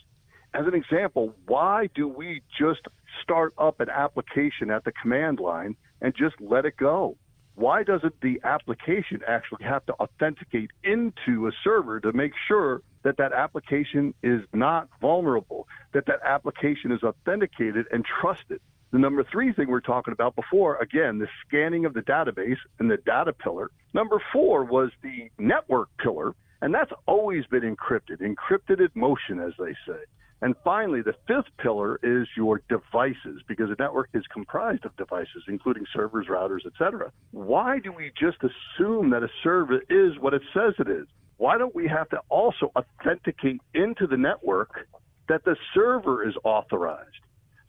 [0.54, 2.82] As an example, why do we just
[3.22, 7.18] start up an application at the command line and just let it go?
[7.56, 13.18] Why doesn't the application actually have to authenticate into a server to make sure that
[13.18, 18.60] that application is not vulnerable, that that application is authenticated and trusted.
[18.92, 22.92] The number three thing we're talking about before, again, the scanning of the database and
[22.92, 23.72] the data pillar.
[23.94, 29.54] Number four was the network pillar, and that's always been encrypted, encrypted in motion, as
[29.58, 30.00] they say.
[30.42, 35.44] And finally, the fifth pillar is your devices, because a network is comprised of devices,
[35.48, 37.12] including servers, routers, etc.
[37.32, 41.08] Why do we just assume that a server is what it says it is?
[41.38, 44.88] why don't we have to also authenticate into the network
[45.30, 47.10] that the server is authorized?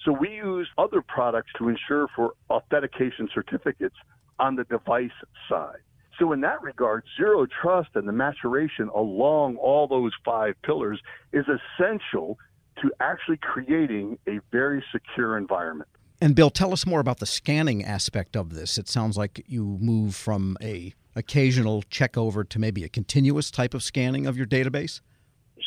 [0.04, 3.96] So we use other products to ensure for authentication certificates
[4.38, 5.10] on the device
[5.48, 5.80] side.
[6.18, 11.00] So in that regard, zero trust and the maturation along all those five pillars
[11.32, 12.38] is essential
[12.82, 15.88] to actually creating a very secure environment.
[16.20, 18.76] And Bill, tell us more about the scanning aspect of this.
[18.76, 23.74] It sounds like you move from a occasional check over to maybe a continuous type
[23.74, 25.00] of scanning of your database?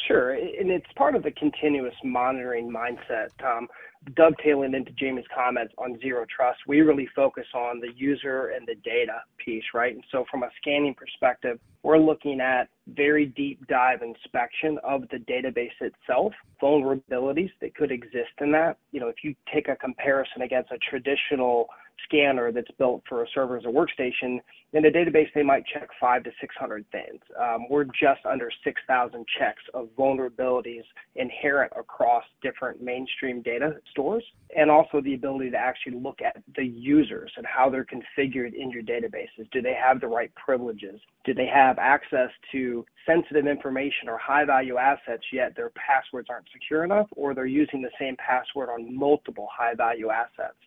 [0.07, 3.67] Sure, and it's part of the continuous monitoring mindset, Tom.
[4.15, 8.73] Dovetailing into Jamie's comments on zero trust, we really focus on the user and the
[8.83, 9.93] data piece, right?
[9.93, 15.17] And so, from a scanning perspective, we're looking at very deep dive inspection of the
[15.17, 18.77] database itself, vulnerabilities that could exist in that.
[18.91, 21.67] You know, if you take a comparison against a traditional
[22.05, 24.39] scanner that's built for a server as a workstation,
[24.73, 27.19] in a database they might check five to 600 things.
[27.39, 30.83] Um, we're just under 6,000 checks of vulnerabilities
[31.15, 34.23] inherent across different mainstream data stores,
[34.55, 38.71] and also the ability to actually look at the users and how they're configured in
[38.71, 39.49] your databases.
[39.51, 41.01] Do they have the right privileges?
[41.25, 46.47] Do they have access to sensitive information or high value assets, yet their passwords aren't
[46.53, 50.57] secure enough, or they're using the same password on multiple high value assets?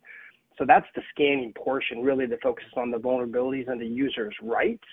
[0.59, 4.85] So that's the scanning portion, really, that focuses on the vulnerabilities and the user's rights.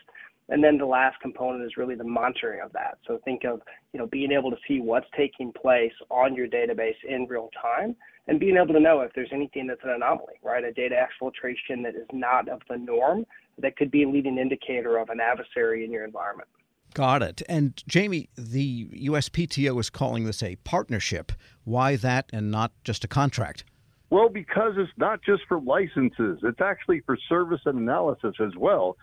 [0.50, 2.98] And then the last component is really the monitoring of that.
[3.08, 3.62] So think of,
[3.94, 7.96] you know, being able to see what's taking place on your database in real time
[8.28, 10.64] and being able to know if there's anything that's an anomaly, right?
[10.64, 13.26] A data exfiltration that is not of the norm
[13.60, 16.50] that could be a leading indicator of an adversary in your environment.
[16.94, 17.42] Got it.
[17.48, 21.32] And Jamie, the USPTO is calling this a partnership.
[21.64, 23.64] Why that and not just a contract?
[24.12, 28.98] Well, because it's not just for licenses, it's actually for service and analysis as well.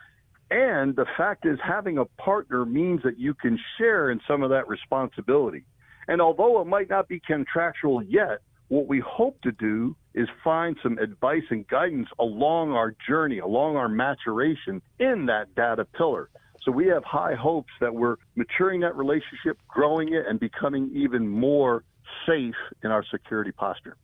[0.50, 4.50] And the fact is, having a partner means that you can share in some of
[4.50, 5.64] that responsibility.
[6.08, 10.76] And although it might not be contractual yet, what we hope to do is find
[10.82, 16.28] some advice and guidance along our journey, along our maturation in that data pillar.
[16.62, 21.26] So we have high hopes that we're maturing that relationship, growing it, and becoming even
[21.26, 21.84] more
[22.26, 23.96] safe in our security posture.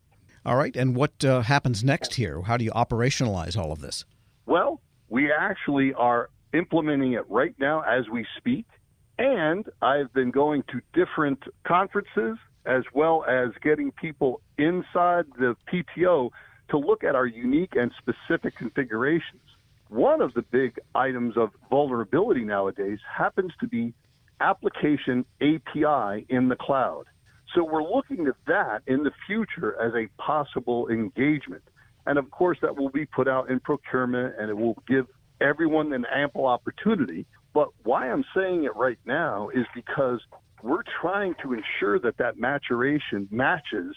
[0.45, 0.75] All right.
[0.75, 2.41] And what uh, happens next here?
[2.41, 4.05] How do you operationalize all of this?
[4.45, 8.65] Well, we actually are implementing it right now as we speak.
[9.17, 16.29] And I've been going to different conferences as well as getting people inside the PTO
[16.69, 19.41] to look at our unique and specific configurations.
[19.89, 23.93] One of the big items of vulnerability nowadays happens to be
[24.41, 27.05] application API in the cloud.
[27.55, 31.63] So we're looking at that in the future as a possible engagement.
[32.05, 35.07] And of course, that will be put out in procurement and it will give
[35.39, 37.25] everyone an ample opportunity.
[37.53, 40.19] But why I'm saying it right now is because
[40.61, 43.95] we're trying to ensure that that maturation matches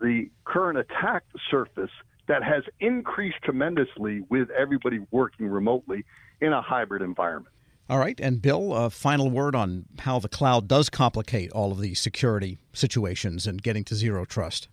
[0.00, 1.90] the current attack surface
[2.26, 6.04] that has increased tremendously with everybody working remotely
[6.40, 7.53] in a hybrid environment.
[7.88, 8.18] All right.
[8.18, 12.58] And Bill, a final word on how the cloud does complicate all of these security
[12.72, 14.68] situations and getting to zero trust.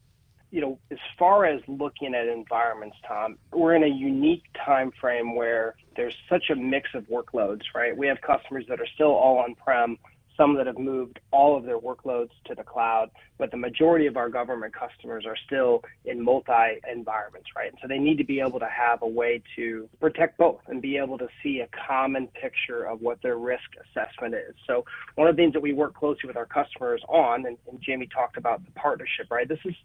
[0.49, 5.35] You know, as far as looking at environments, Tom, we're in a unique time frame
[5.35, 7.95] where there's such a mix of workloads, right?
[7.95, 9.97] We have customers that are still all on prem
[10.37, 14.17] some that have moved all of their workloads to the cloud, but the majority of
[14.17, 17.69] our government customers are still in multi environments, right?
[17.69, 20.81] And so they need to be able to have a way to protect both and
[20.81, 24.55] be able to see a common picture of what their risk assessment is.
[24.67, 27.81] So one of the things that we work closely with our customers on, and, and
[27.81, 29.47] Jamie talked about the partnership, right?
[29.47, 29.75] This is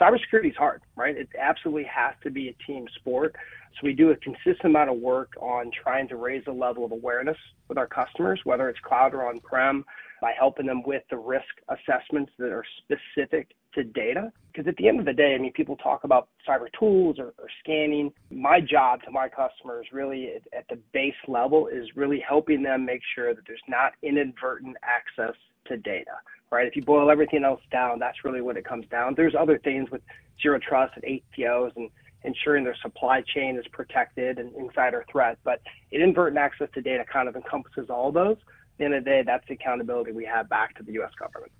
[0.00, 1.16] cybersecurity is hard, right?
[1.16, 3.34] It absolutely has to be a team sport.
[3.74, 6.92] So we do a consistent amount of work on trying to raise the level of
[6.92, 7.36] awareness
[7.68, 9.84] with our customers, whether it's cloud or on-prem,
[10.20, 14.32] by helping them with the risk assessments that are specific to data.
[14.52, 17.34] Because at the end of the day, I mean, people talk about cyber tools or,
[17.38, 18.12] or scanning.
[18.30, 22.84] My job to my customers, really at, at the base level, is really helping them
[22.84, 25.34] make sure that there's not inadvertent access
[25.66, 26.12] to data
[26.54, 26.66] right?
[26.68, 29.14] If you boil everything else down, that's really what it comes down.
[29.16, 30.02] There's other things with
[30.40, 31.90] zero trust and ATOs and
[32.22, 35.38] ensuring their supply chain is protected and insider threat.
[35.44, 35.60] But
[35.92, 38.36] inadvertent access to data kind of encompasses all those.
[38.36, 41.10] At the end of the day, that's the accountability we have back to the U.S.
[41.18, 41.52] government.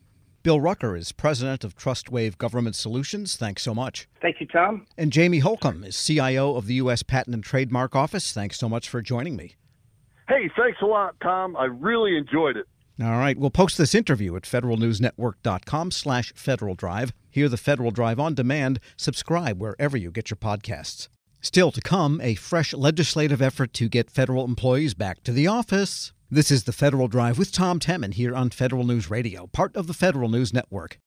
[0.42, 3.34] Bill Rucker is president of TrustWave Government Solutions.
[3.36, 4.08] Thanks so much.
[4.20, 4.86] Thank you, Tom.
[4.98, 7.02] And Jamie Holcomb is CIO of the U.S.
[7.02, 8.32] Patent and Trademark Office.
[8.32, 9.54] Thanks so much for joining me.
[10.28, 11.56] Hey, thanks a lot, Tom.
[11.56, 12.66] I really enjoyed it.
[13.02, 17.12] All right, we'll post this interview at federalnewsnetwork.com slash Federal Drive.
[17.28, 18.78] Hear the Federal Drive on demand.
[18.96, 21.08] Subscribe wherever you get your podcasts.
[21.40, 26.12] Still to come, a fresh legislative effort to get federal employees back to the office.
[26.30, 29.88] This is the Federal Drive with Tom Temin here on Federal News Radio, part of
[29.88, 30.98] the Federal News Network.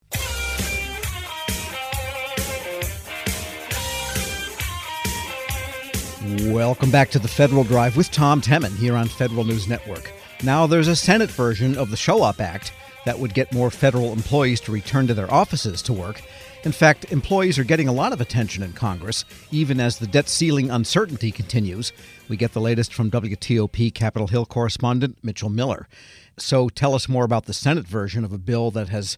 [6.52, 10.12] Welcome back to the Federal Drive with Tom Temin here on Federal News Network.
[10.43, 12.71] Now there's a Senate version of the Show Up Act
[13.06, 16.21] that would get more federal employees to return to their offices to work.
[16.63, 20.30] In fact, employees are getting a lot of attention in Congress, even as the debt
[20.30, 21.91] ceiling uncertainty continues.
[22.30, 25.88] We get the latest from WTOP Capitol Hill correspondent Mitchell Miller.
[26.38, 29.17] So tell us more about the Senate version of a bill that has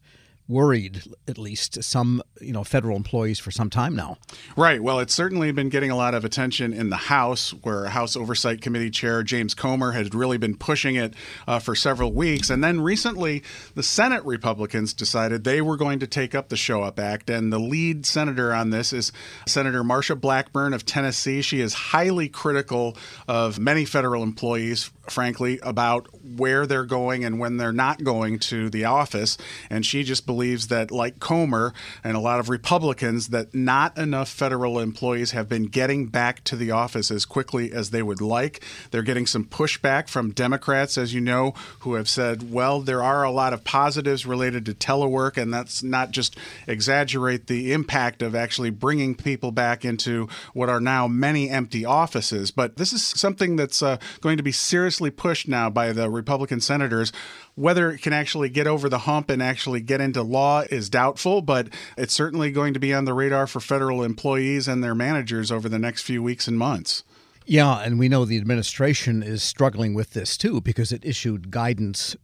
[0.50, 4.18] worried at least some you know federal employees for some time now.
[4.58, 4.82] Right.
[4.82, 8.60] Well, it's certainly been getting a lot of attention in the House, where House Oversight
[8.60, 11.14] Committee Chair James Comer had really been pushing it
[11.48, 13.44] uh, for several weeks, and then recently
[13.76, 17.54] the Senate Republicans decided they were going to take up the Show Up Act, and
[17.54, 19.12] the lead senator on this is
[19.48, 21.42] Senator Marsha Blackburn of Tennessee.
[21.42, 22.98] She is highly critical
[23.28, 28.70] of many federal employees frankly, about where they're going and when they're not going to
[28.70, 29.38] the office.
[29.70, 33.98] And she just believes believes that, like Comer and a lot of Republicans, that not
[33.98, 38.22] enough federal employees have been getting back to the office as quickly as they would
[38.22, 38.64] like.
[38.92, 43.26] They're getting some pushback from Democrats, as you know, who have said, well, there are
[43.26, 46.38] a lot of positives related to telework, and that's not just
[46.68, 52.50] exaggerate the impact of actually bringing people back into what are now many empty offices.
[52.50, 56.62] But this is something that's uh, going to be seriously pushed now by the Republican
[56.62, 57.12] senators.
[57.60, 61.42] Whether it can actually get over the hump and actually get into law is doubtful,
[61.42, 65.52] but it's certainly going to be on the radar for federal employees and their managers
[65.52, 67.04] over the next few weeks and months.
[67.46, 72.16] Yeah, and we know the administration is struggling with this too because it issued guidance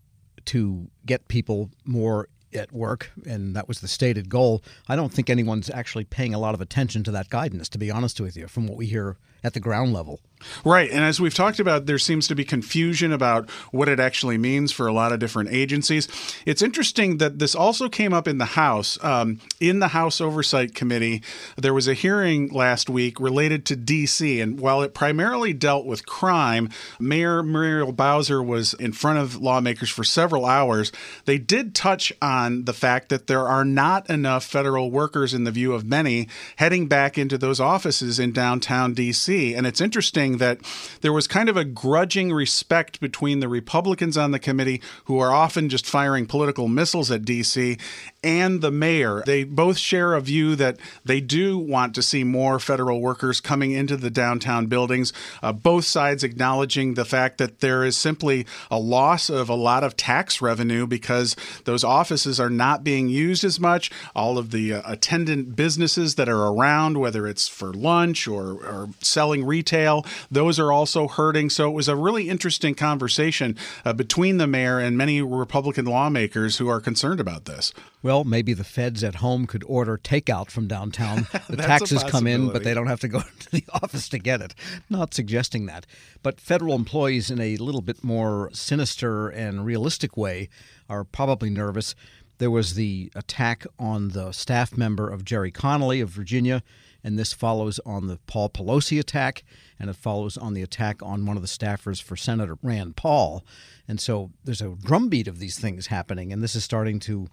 [0.46, 4.64] to get people more at work, and that was the stated goal.
[4.88, 7.92] I don't think anyone's actually paying a lot of attention to that guidance, to be
[7.92, 10.22] honest with you, from what we hear at the ground level.
[10.64, 10.90] Right.
[10.90, 14.72] And as we've talked about, there seems to be confusion about what it actually means
[14.72, 16.08] for a lot of different agencies.
[16.46, 19.04] It's interesting that this also came up in the House.
[19.04, 21.22] Um, in the House Oversight Committee,
[21.58, 24.42] there was a hearing last week related to D.C.
[24.42, 26.70] And while it primarily dealt with crime,
[27.00, 30.92] Mayor Muriel Bowser was in front of lawmakers for several hours.
[31.26, 35.52] They did touch on the fact that there are not enough federal workers, in the
[35.52, 36.28] view of many,
[36.58, 39.54] heading back into those offices in downtown D.C.
[39.54, 40.60] And it's interesting that
[41.02, 45.32] there was kind of a grudging respect between the Republicans on the committee, who are
[45.32, 47.78] often just firing political missiles at D.C.,
[48.24, 49.22] and the mayor.
[49.26, 53.72] They both share a view that they do want to see more federal workers coming
[53.72, 55.14] into the downtown buildings,
[55.44, 59.84] uh, both sides acknowledging the fact that there is simply a loss of a lot
[59.84, 63.92] of tax revenue because those offices are not being used as much.
[64.16, 68.90] All of the uh, attendant businesses that are around, whether it's for lunch or, or
[69.02, 71.50] selling retail, those are also hurting.
[71.50, 76.58] So it was a really interesting conversation uh, between the mayor and many Republican lawmakers
[76.58, 77.74] who are concerned about this.
[78.02, 81.28] Well, maybe the feds at home could order takeout from downtown.
[81.50, 84.42] The taxes come in, but they don't have to go to the office to get
[84.42, 84.56] it.
[84.90, 85.86] Not suggesting that.
[86.24, 90.50] But federal employees, in a little bit more sinister and realistic way,
[90.90, 91.96] are probably nervous.
[92.38, 96.64] There was the attack on the staff member of Gerry Connolly of Virginia,
[97.06, 99.44] and this follows on the Paul Pelosi attack
[99.80, 103.46] and it follows on the attack on one of the staffers for Senator Rand Paul.
[103.88, 107.28] And so there's a drumbeat of these things happening, and this is starting to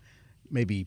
[0.51, 0.87] maybe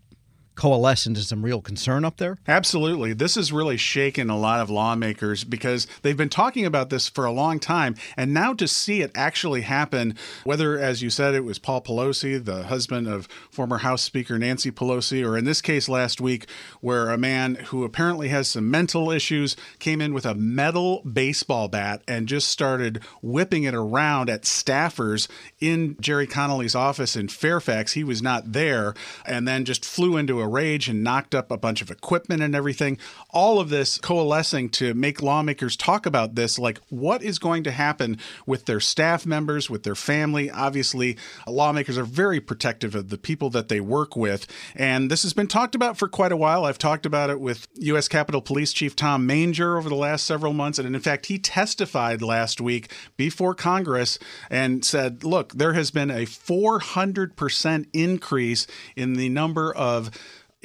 [0.55, 2.37] coalesce into some real concern up there?
[2.47, 3.13] Absolutely.
[3.13, 7.25] This has really shaken a lot of lawmakers because they've been talking about this for
[7.25, 7.95] a long time.
[8.17, 12.43] And now to see it actually happen, whether, as you said, it was Paul Pelosi,
[12.43, 16.47] the husband of former House Speaker Nancy Pelosi, or in this case last week,
[16.81, 21.67] where a man who apparently has some mental issues came in with a metal baseball
[21.67, 25.27] bat and just started whipping it around at staffers
[25.59, 27.93] in Gerry Connolly's office in Fairfax.
[27.93, 28.93] He was not there,
[29.25, 32.41] and then just flew into a a rage and knocked up a bunch of equipment
[32.41, 32.97] and everything.
[33.31, 37.71] All of this coalescing to make lawmakers talk about this like what is going to
[37.71, 40.49] happen with their staff members, with their family.
[40.51, 41.17] Obviously,
[41.47, 44.45] lawmakers are very protective of the people that they work with.
[44.75, 46.65] And this has been talked about for quite a while.
[46.65, 48.07] I've talked about it with U.S.
[48.07, 50.77] Capitol Police Chief Tom Manger over the last several months.
[50.77, 54.19] And in fact, he testified last week before Congress
[54.49, 60.11] and said, look, there has been a 400% increase in the number of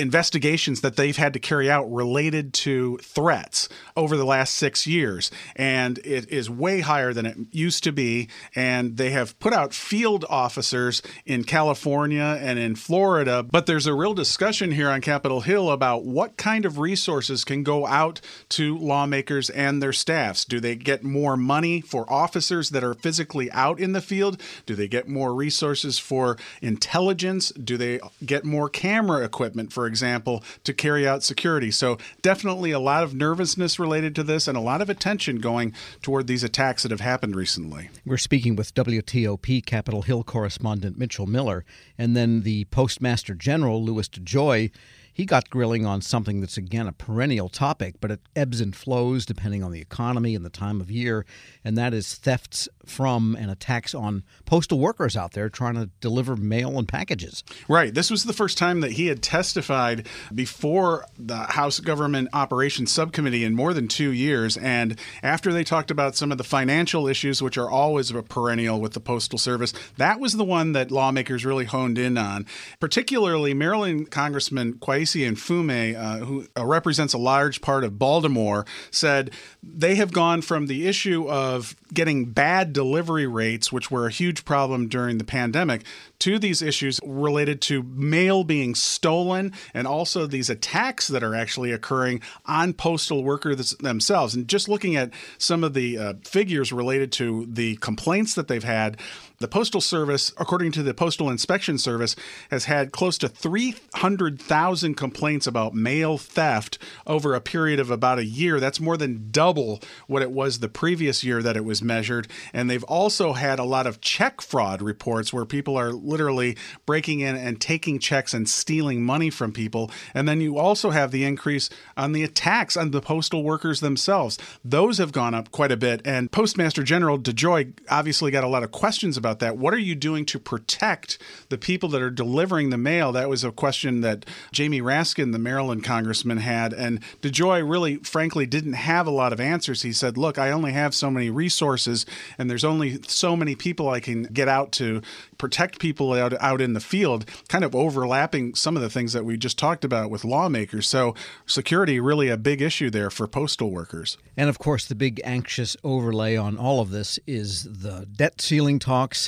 [0.00, 5.30] investigations that they've had to carry out related to threats over the last six years.
[5.54, 8.28] And it is way higher than it used to be.
[8.54, 13.42] And they have put out field officers in California and in Florida.
[13.42, 17.62] But there's a real discussion here on Capitol Hill about what kind of resources can
[17.62, 18.20] go out
[18.50, 20.44] to lawmakers and their staffs.
[20.44, 24.40] Do they get more money for officers that are physically out in the field?
[24.64, 27.50] Do they get more resources for intelligence?
[27.50, 31.70] Do they get more camera equipment, for example, to carry out security.
[31.70, 35.74] So, definitely a lot of nervousness related to this and a lot of attention going
[36.00, 37.90] toward these attacks that have happened recently.
[38.06, 41.66] We're speaking with WTOP Capitol Hill correspondent Mitchell Miller
[41.98, 44.70] and then the Postmaster General, Louis DeJoy
[45.12, 49.26] he got grilling on something that's, again, a perennial topic, but it ebbs and flows
[49.26, 51.26] depending on the economy and the time of year,
[51.62, 56.36] and that is thefts from and attacks on postal workers out there trying to deliver
[56.36, 57.44] mail and packages.
[57.68, 57.94] Right.
[57.94, 63.44] This was the first time that he had testified before the House Government Operations Subcommittee
[63.44, 64.56] in more than two years.
[64.56, 68.80] And after they talked about some of the financial issues, which are always a perennial
[68.80, 72.46] with the Postal Service, that was the one that lawmakers really honed in on.
[72.80, 79.30] Particularly, Maryland Congressman Kweisi Mfume, uh, who uh, represents a large part of Baltimore, said
[79.62, 84.46] they have gone from the issue of getting bad delivery rates, which were a huge
[84.46, 85.84] problem during the pandemic,
[86.18, 91.72] to these issues related to mail being stolen and also these attacks that are actually
[91.72, 94.34] occurring on postal workers themselves.
[94.34, 98.64] And just looking at some of the uh, figures related to the complaints that they've
[98.64, 98.96] had,
[99.40, 102.14] the Postal Service, according to the Postal Inspection Service,
[102.50, 106.76] has had close to 300,000 complaints about mail theft
[107.06, 108.60] over a period of about a year.
[108.60, 112.28] That's more than double what it was the previous year that it was measured.
[112.52, 117.20] And they've also had a lot of check fraud reports where people are literally breaking
[117.20, 119.90] in and taking checks and stealing money from people.
[120.12, 124.36] And then you also have the increase on the attacks on the postal workers themselves.
[124.62, 126.02] Those have gone up quite a bit.
[126.04, 129.56] And Postmaster General DeJoy obviously got a lot of questions about that.
[129.56, 131.18] What are you doing to protect
[131.48, 133.12] the people that are delivering the mail?
[133.12, 136.72] That was a question that Jamie Raskin, the Maryland congressman, had.
[136.72, 139.82] And DeJoy really, frankly, didn't have a lot of answers.
[139.82, 142.04] He said, Look, I only have so many resources,
[142.36, 145.02] and there's only so many people I can get out to
[145.38, 149.24] protect people out, out in the field, kind of overlapping some of the things that
[149.24, 150.88] we just talked about with lawmakers.
[150.88, 151.14] So,
[151.46, 154.18] security really a big issue there for postal workers.
[154.36, 158.78] And of course, the big anxious overlay on all of this is the debt ceiling
[158.78, 159.19] talks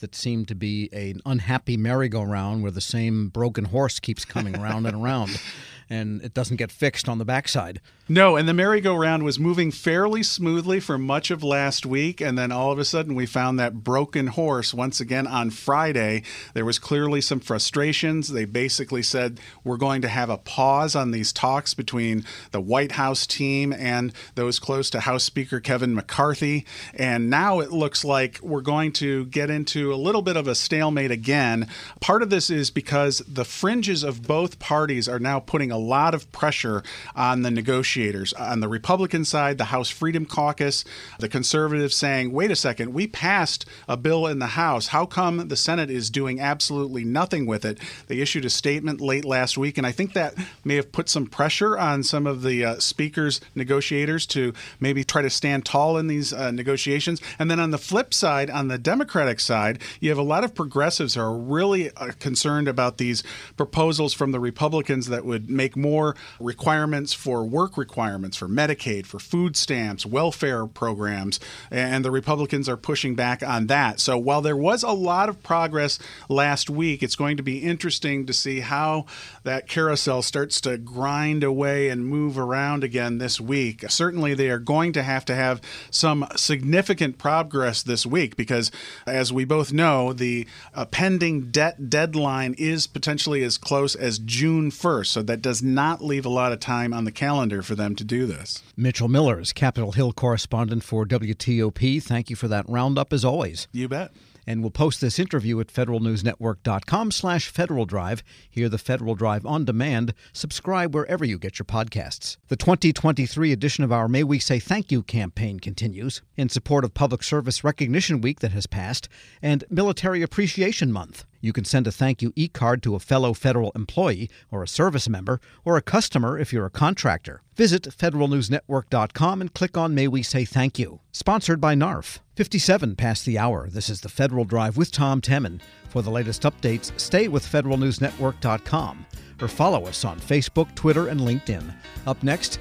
[0.00, 4.86] that seem to be an unhappy merry-go-round where the same broken horse keeps coming round
[4.86, 5.40] and around
[5.92, 7.80] and it doesn't get fixed on the backside.
[8.08, 12.50] No, and the merry-go-round was moving fairly smoothly for much of last week, and then
[12.50, 16.22] all of a sudden we found that broken horse once again on Friday.
[16.52, 18.28] There was clearly some frustrations.
[18.28, 22.92] They basically said we're going to have a pause on these talks between the White
[22.92, 28.40] House team and those close to House Speaker Kevin McCarthy, and now it looks like
[28.42, 31.68] we're going to get into a little bit of a stalemate again.
[32.00, 36.14] Part of this is because the fringes of both parties are now putting a lot
[36.14, 36.82] of pressure
[37.14, 38.32] on the negotiators.
[38.32, 40.84] On the Republican side, the House Freedom Caucus,
[41.18, 44.88] the conservatives saying, wait a second, we passed a bill in the House.
[44.88, 47.78] How come the Senate is doing absolutely nothing with it?
[48.06, 51.26] They issued a statement late last week, and I think that may have put some
[51.26, 56.06] pressure on some of the uh, speaker's negotiators to maybe try to stand tall in
[56.06, 57.20] these uh, negotiations.
[57.38, 60.54] And then on the flip side, on the Democratic side, you have a lot of
[60.54, 63.22] progressives who are really uh, concerned about these
[63.56, 69.18] proposals from the Republicans that would make more requirements for work requirements for Medicaid, for
[69.18, 71.40] food stamps, welfare programs,
[71.70, 74.00] and the Republicans are pushing back on that.
[74.00, 75.98] So while there was a lot of progress
[76.28, 79.06] last week, it's going to be interesting to see how
[79.44, 83.84] that carousel starts to grind away and move around again this week.
[83.88, 85.60] Certainly, they are going to have to have
[85.90, 88.70] some significant progress this week because,
[89.06, 94.70] as we both know, the uh, pending debt deadline is potentially as close as June
[94.70, 95.06] 1st.
[95.06, 98.04] So that does not leave a lot of time on the calendar for them to
[98.04, 98.62] do this.
[98.76, 102.00] Mitchell Miller is Capitol Hill correspondent for WTOP.
[102.00, 103.66] Thank you for that roundup as always.
[103.72, 104.12] You bet
[104.46, 108.22] and we'll post this interview at federalnewsnetwork.com slash Federal Drive.
[108.50, 110.14] Hear the Federal Drive on demand.
[110.32, 112.36] Subscribe wherever you get your podcasts.
[112.48, 116.94] The 2023 edition of our May We Say Thank You campaign continues in support of
[116.94, 119.08] Public Service Recognition Week that has passed
[119.40, 121.24] and Military Appreciation Month.
[121.42, 124.68] You can send a thank you e card to a fellow federal employee or a
[124.68, 127.42] service member or a customer if you're a contractor.
[127.56, 131.00] Visit federalnewsnetwork.com and click on May We Say Thank You.
[131.10, 132.20] Sponsored by NARFE.
[132.36, 133.68] 57 past the hour.
[133.68, 135.60] This is the Federal Drive with Tom Temin.
[135.90, 139.06] For the latest updates, stay with federalnewsnetwork.com
[139.42, 141.74] or follow us on Facebook, Twitter, and LinkedIn.
[142.06, 142.60] Up next,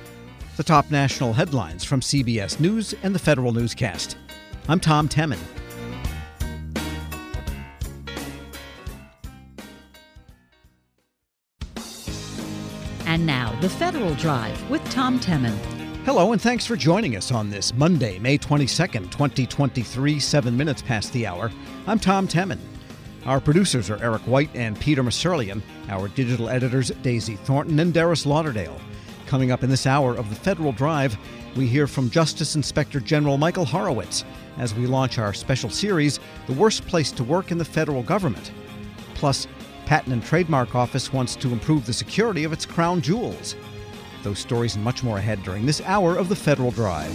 [0.57, 4.17] the top national headlines from CBS News and the Federal Newscast.
[4.67, 5.39] I'm Tom Temin.
[13.11, 15.57] And now, the Federal Drive with Tom Temin.
[16.05, 21.11] Hello, and thanks for joining us on this Monday, May 22nd, 2023, seven minutes past
[21.11, 21.51] the hour.
[21.87, 22.57] I'm Tom Temin.
[23.25, 25.61] Our producers are Eric White and Peter Musurlian.
[25.89, 28.79] Our digital editors, Daisy Thornton and Darris Lauderdale.
[29.25, 31.17] Coming up in this hour of the Federal Drive,
[31.57, 34.23] we hear from Justice Inspector General Michael Horowitz
[34.57, 38.53] as we launch our special series, The Worst Place to Work in the Federal Government.
[39.15, 39.47] Plus,
[39.91, 43.57] Patent and Trademark Office wants to improve the security of its crown jewels.
[44.23, 47.13] Those stories and much more ahead during this hour of the Federal Drive.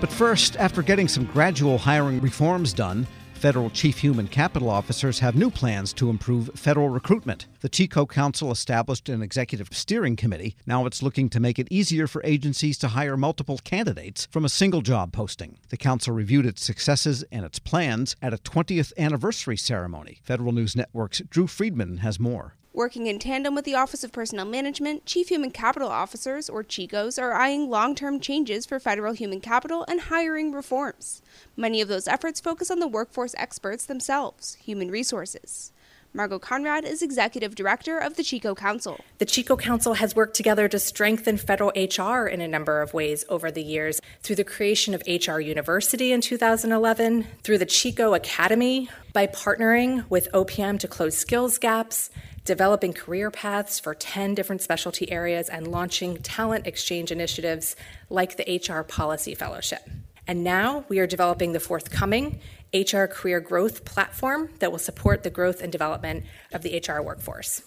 [0.00, 3.04] But first, after getting some gradual hiring reforms done,
[3.44, 7.46] federal chief human capital officers have new plans to improve federal recruitment.
[7.60, 10.56] The TCO Council established an executive steering committee.
[10.64, 14.48] Now it's looking to make it easier for agencies to hire multiple candidates from a
[14.48, 15.58] single job posting.
[15.68, 20.20] The council reviewed its successes and its plans at a 20th anniversary ceremony.
[20.22, 22.54] Federal News Network's Drew Friedman has more.
[22.74, 27.22] Working in tandem with the Office of Personnel Management, Chief Human Capital Officers, or CHCOs,
[27.22, 31.22] are eyeing long term changes for federal human capital and hiring reforms.
[31.56, 35.70] Many of those efforts focus on the workforce experts themselves, human resources.
[36.12, 39.00] Margot Conrad is executive director of the CHCO Council.
[39.18, 43.24] The CHCO Council has worked together to strengthen federal HR in a number of ways
[43.28, 48.88] over the years through the creation of HR University in 2011, through the CHCO Academy,
[49.12, 52.10] by partnering with OPM to close skills gaps,
[52.44, 57.76] developing career paths for 10 different specialty areas, and launching talent exchange initiatives
[58.10, 59.88] like the HR Policy Fellowship.
[60.26, 62.40] And now we are developing the forthcoming
[62.72, 67.62] HR career growth platform that will support the growth and development of the HR workforce.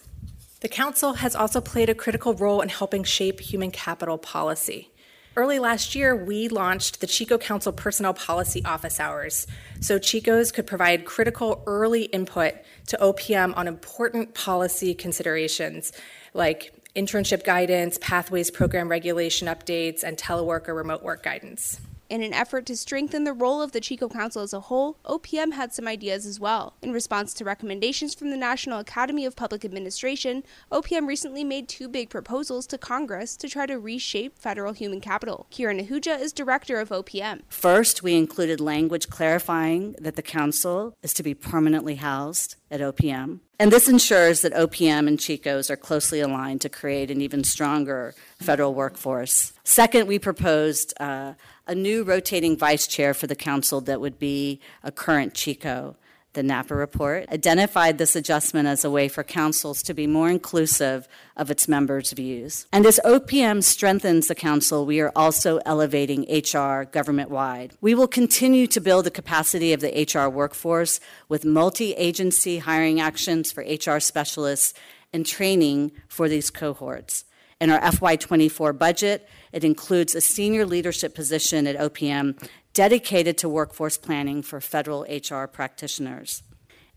[0.60, 4.90] The Council has also played a critical role in helping shape human capital policy.
[5.38, 9.46] Early last year, we launched the CHCO Council Personnel Policy Office Hours
[9.80, 12.54] so CHCOs could provide critical early input
[12.88, 15.92] to OPM on important policy considerations
[16.34, 21.80] like internship guidance, pathways program regulation updates, and telework or remote work guidance.
[22.08, 25.52] In an effort to strengthen the role of the CHCO Council as a whole, OPM
[25.52, 26.74] had some ideas as well.
[26.80, 30.42] In response to recommendations from the National Academy of Public Administration,
[30.72, 35.46] OPM recently made two big proposals to Congress to try to reshape federal human capital.
[35.52, 37.42] Kiran Ahuja is director of OPM.
[37.48, 43.40] First, we included language clarifying that the council is to be permanently housed at OPM.
[43.60, 48.14] And this ensures that OPM and CHCOs are closely aligned to create an even stronger
[48.40, 49.52] federal workforce.
[49.64, 51.32] Second, we proposed uh,
[51.66, 55.96] a new rotating vice chair for the council that would be a current CHCO.
[56.34, 61.08] The Napa report identified this adjustment as a way for councils to be more inclusive
[61.36, 62.66] of its members' views.
[62.72, 67.72] And as OPM strengthens the council, we are also elevating HR government wide.
[67.80, 73.00] We will continue to build the capacity of the HR workforce with multi agency hiring
[73.00, 74.74] actions for HR specialists
[75.12, 77.24] and training for these cohorts.
[77.60, 82.40] In our FY24 budget, it includes a senior leadership position at OPM
[82.78, 86.44] dedicated to workforce planning for federal HR practitioners.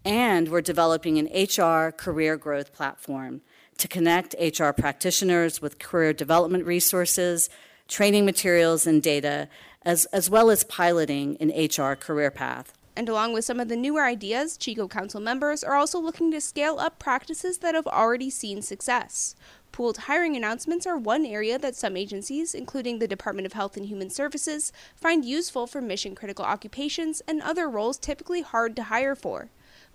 [0.05, 3.41] And we're developing an HR career growth platform
[3.79, 7.49] to connect HR practitioners with career development resources,
[7.87, 9.47] training materials, and data,
[9.81, 12.73] as, as well as piloting an HR career path.
[12.95, 16.41] And along with some of the newer ideas, CHCO Council members are also looking to
[16.41, 19.33] scale up practices that have already seen success.
[19.71, 23.85] Pooled hiring announcements are one area that some agencies, including the Department of Health and
[23.85, 29.15] Human Services, find useful for mission critical occupations and other roles typically hard to hire
[29.15, 29.49] for.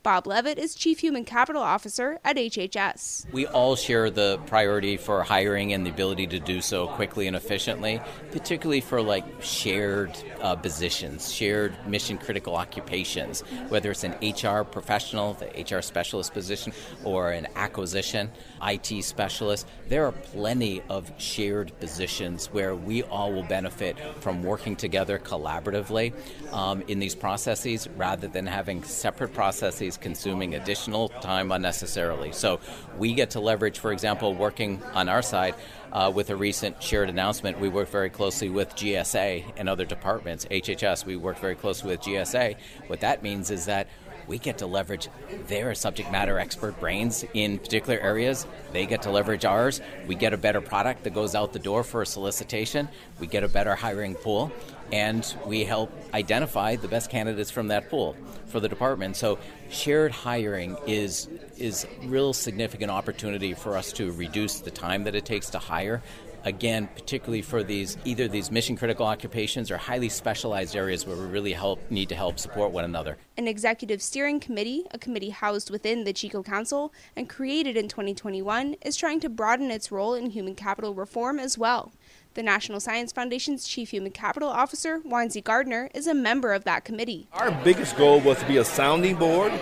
[0.06, 3.26] Bob Leavitt is Chief Human Capital Officer at HHS.
[3.32, 7.34] We all share the priority for hiring and the ability to do so quickly and
[7.34, 8.00] efficiently,
[8.30, 15.34] particularly for like shared uh, positions, shared mission critical occupations, whether it's an HR professional,
[15.34, 18.30] the HR specialist position, or an acquisition
[18.62, 19.66] IT specialist.
[19.88, 26.12] There are plenty of shared positions where we all will benefit from working together collaboratively
[26.52, 32.32] um, in these processes rather than having separate processes consuming additional time unnecessarily.
[32.32, 32.60] So
[32.98, 35.54] we get to leverage, for example, working on our side
[35.92, 37.58] uh, with a recent shared announcement.
[37.58, 40.44] We work very closely with GSA and other departments.
[40.46, 42.56] HHS, we work very closely with GSA.
[42.86, 43.88] What that means is that
[44.26, 45.08] we get to leverage
[45.46, 48.46] their subject matter expert brains in particular areas.
[48.72, 49.80] They get to leverage ours.
[50.06, 52.88] We get a better product that goes out the door for a solicitation.
[53.20, 54.52] We get a better hiring pool
[54.92, 58.16] and we help identify the best candidates from that pool
[58.46, 59.16] for the department.
[59.16, 65.14] So shared hiring is is real significant opportunity for us to reduce the time that
[65.14, 66.02] it takes to hire.
[66.44, 71.24] Again, particularly for these either these mission critical occupations or highly specialized areas where we
[71.24, 73.16] really help need to help support one another.
[73.36, 78.76] An executive steering committee, a committee housed within the CHCO Council and created in 2021,
[78.82, 81.92] is trying to broaden its role in human capital reform as well.
[82.36, 86.84] The National Science Foundation's Chief Human Capital Officer, Wonzie Gardner, is a member of that
[86.84, 87.28] committee.
[87.32, 89.52] Our biggest goal was to be a sounding board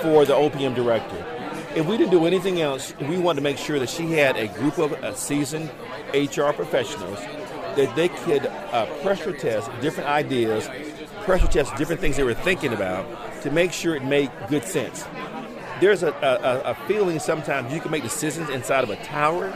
[0.00, 1.22] for the OPM director.
[1.76, 4.48] If we didn't do anything else, we wanted to make sure that she had a
[4.48, 5.70] group of uh, seasoned
[6.14, 7.18] HR professionals
[7.76, 10.66] that they could uh, pressure test different ideas,
[11.24, 13.06] pressure test different things they were thinking about
[13.42, 15.04] to make sure it made good sense.
[15.78, 19.54] There's a, a, a feeling sometimes you can make decisions inside of a tower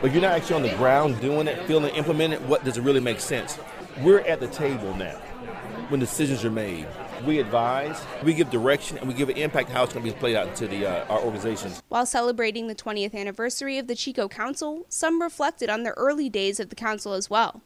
[0.00, 2.76] but you're not actually on the ground doing it, feeling it, implementing it, what does
[2.76, 3.58] it really make sense?
[4.02, 5.16] We're at the table now
[5.88, 6.86] when decisions are made.
[7.24, 10.18] We advise, we give direction, and we give an impact how it's going to be
[10.18, 11.82] played out into the, uh, our organizations.
[11.88, 16.60] While celebrating the 20th anniversary of the CHCO Council, some reflected on the early days
[16.60, 17.62] of the council as well.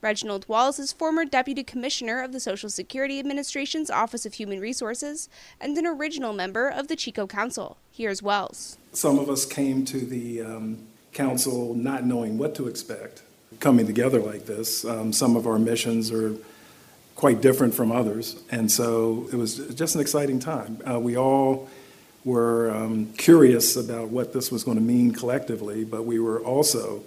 [0.00, 5.28] Reginald Wells is former Deputy Commissioner of the Social Security Administration's Office of Human Resources
[5.60, 7.78] and an original member of the CHCO Council.
[7.90, 8.76] Here's Wells.
[8.92, 13.22] Some of us came to the um, council not knowing what to expect.
[13.60, 16.34] Coming together like this, um, some of our missions are
[17.14, 20.82] quite different from others, and so it was just an exciting time.
[20.88, 21.68] Uh, we all
[22.24, 27.04] were um, curious about what this was going to mean collectively, but we were also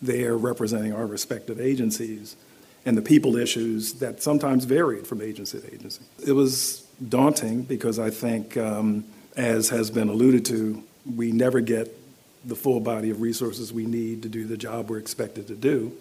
[0.00, 2.36] there representing our respective agencies
[2.84, 6.02] and the people issues that sometimes varied from agency to agency.
[6.26, 9.04] It was daunting because I think, um,
[9.36, 10.82] as has been alluded to,
[11.16, 11.96] we never get
[12.44, 15.92] the full body of resources we need to do the job we're expected to do.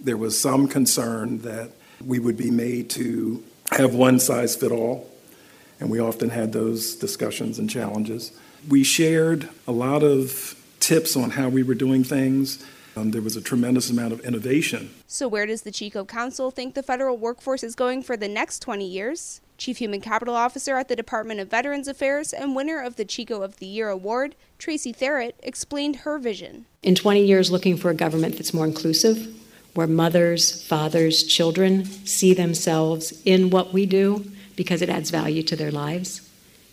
[0.00, 1.70] There was some concern that
[2.04, 5.08] we would be made to have one size fit all,
[5.80, 8.32] and we often had those discussions and challenges.
[8.68, 12.64] We shared a lot of tips on how we were doing things
[12.96, 14.90] um, there was a tremendous amount of innovation.
[15.06, 18.60] So, where does the CHCO Council think the federal workforce is going for the next
[18.60, 19.40] 20 years?
[19.62, 23.44] Chief Human Capital Officer at the Department of Veterans Affairs and winner of the CHCO
[23.44, 26.66] of the Year award, Tracy Therit, explained her vision.
[26.82, 29.32] In 20 years, looking for a government that's more inclusive,
[29.74, 34.24] where mothers, fathers, children see themselves in what we do
[34.56, 36.28] because it adds value to their lives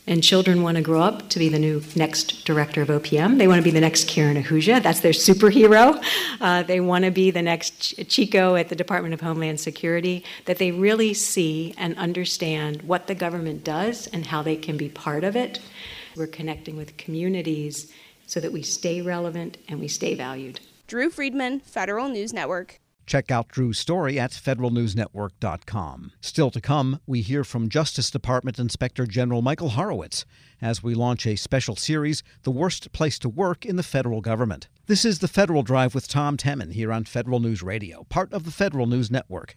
[0.10, 3.38] and children want to grow up to be the new next director of OPM.
[3.38, 4.82] They want to be the next Kiran Ahuja.
[4.82, 6.04] That's their superhero.
[6.42, 10.26] Uh, they want to be the next CHCO at the Department of Homeland Security.
[10.46, 14.90] That they really see and understand what the government does and how they can be
[14.90, 15.60] part of it.
[16.16, 17.94] We're connecting with communities
[18.26, 20.60] so that we stay relevant and we stay valued.
[20.88, 22.80] Drew Friedman, Federal News Network.
[23.10, 26.12] Check out Drew's story at federalnewsnetwork.com.
[26.22, 30.26] Still to come, we hear from Justice Department Inspector General Michael Horowitz
[30.62, 34.68] as we launch a special series, The Worst Place to Work in the Federal Government.
[34.86, 38.44] This is the Federal Drive with Tom Temin here on Federal News Radio, part of
[38.44, 39.56] the Federal News Network.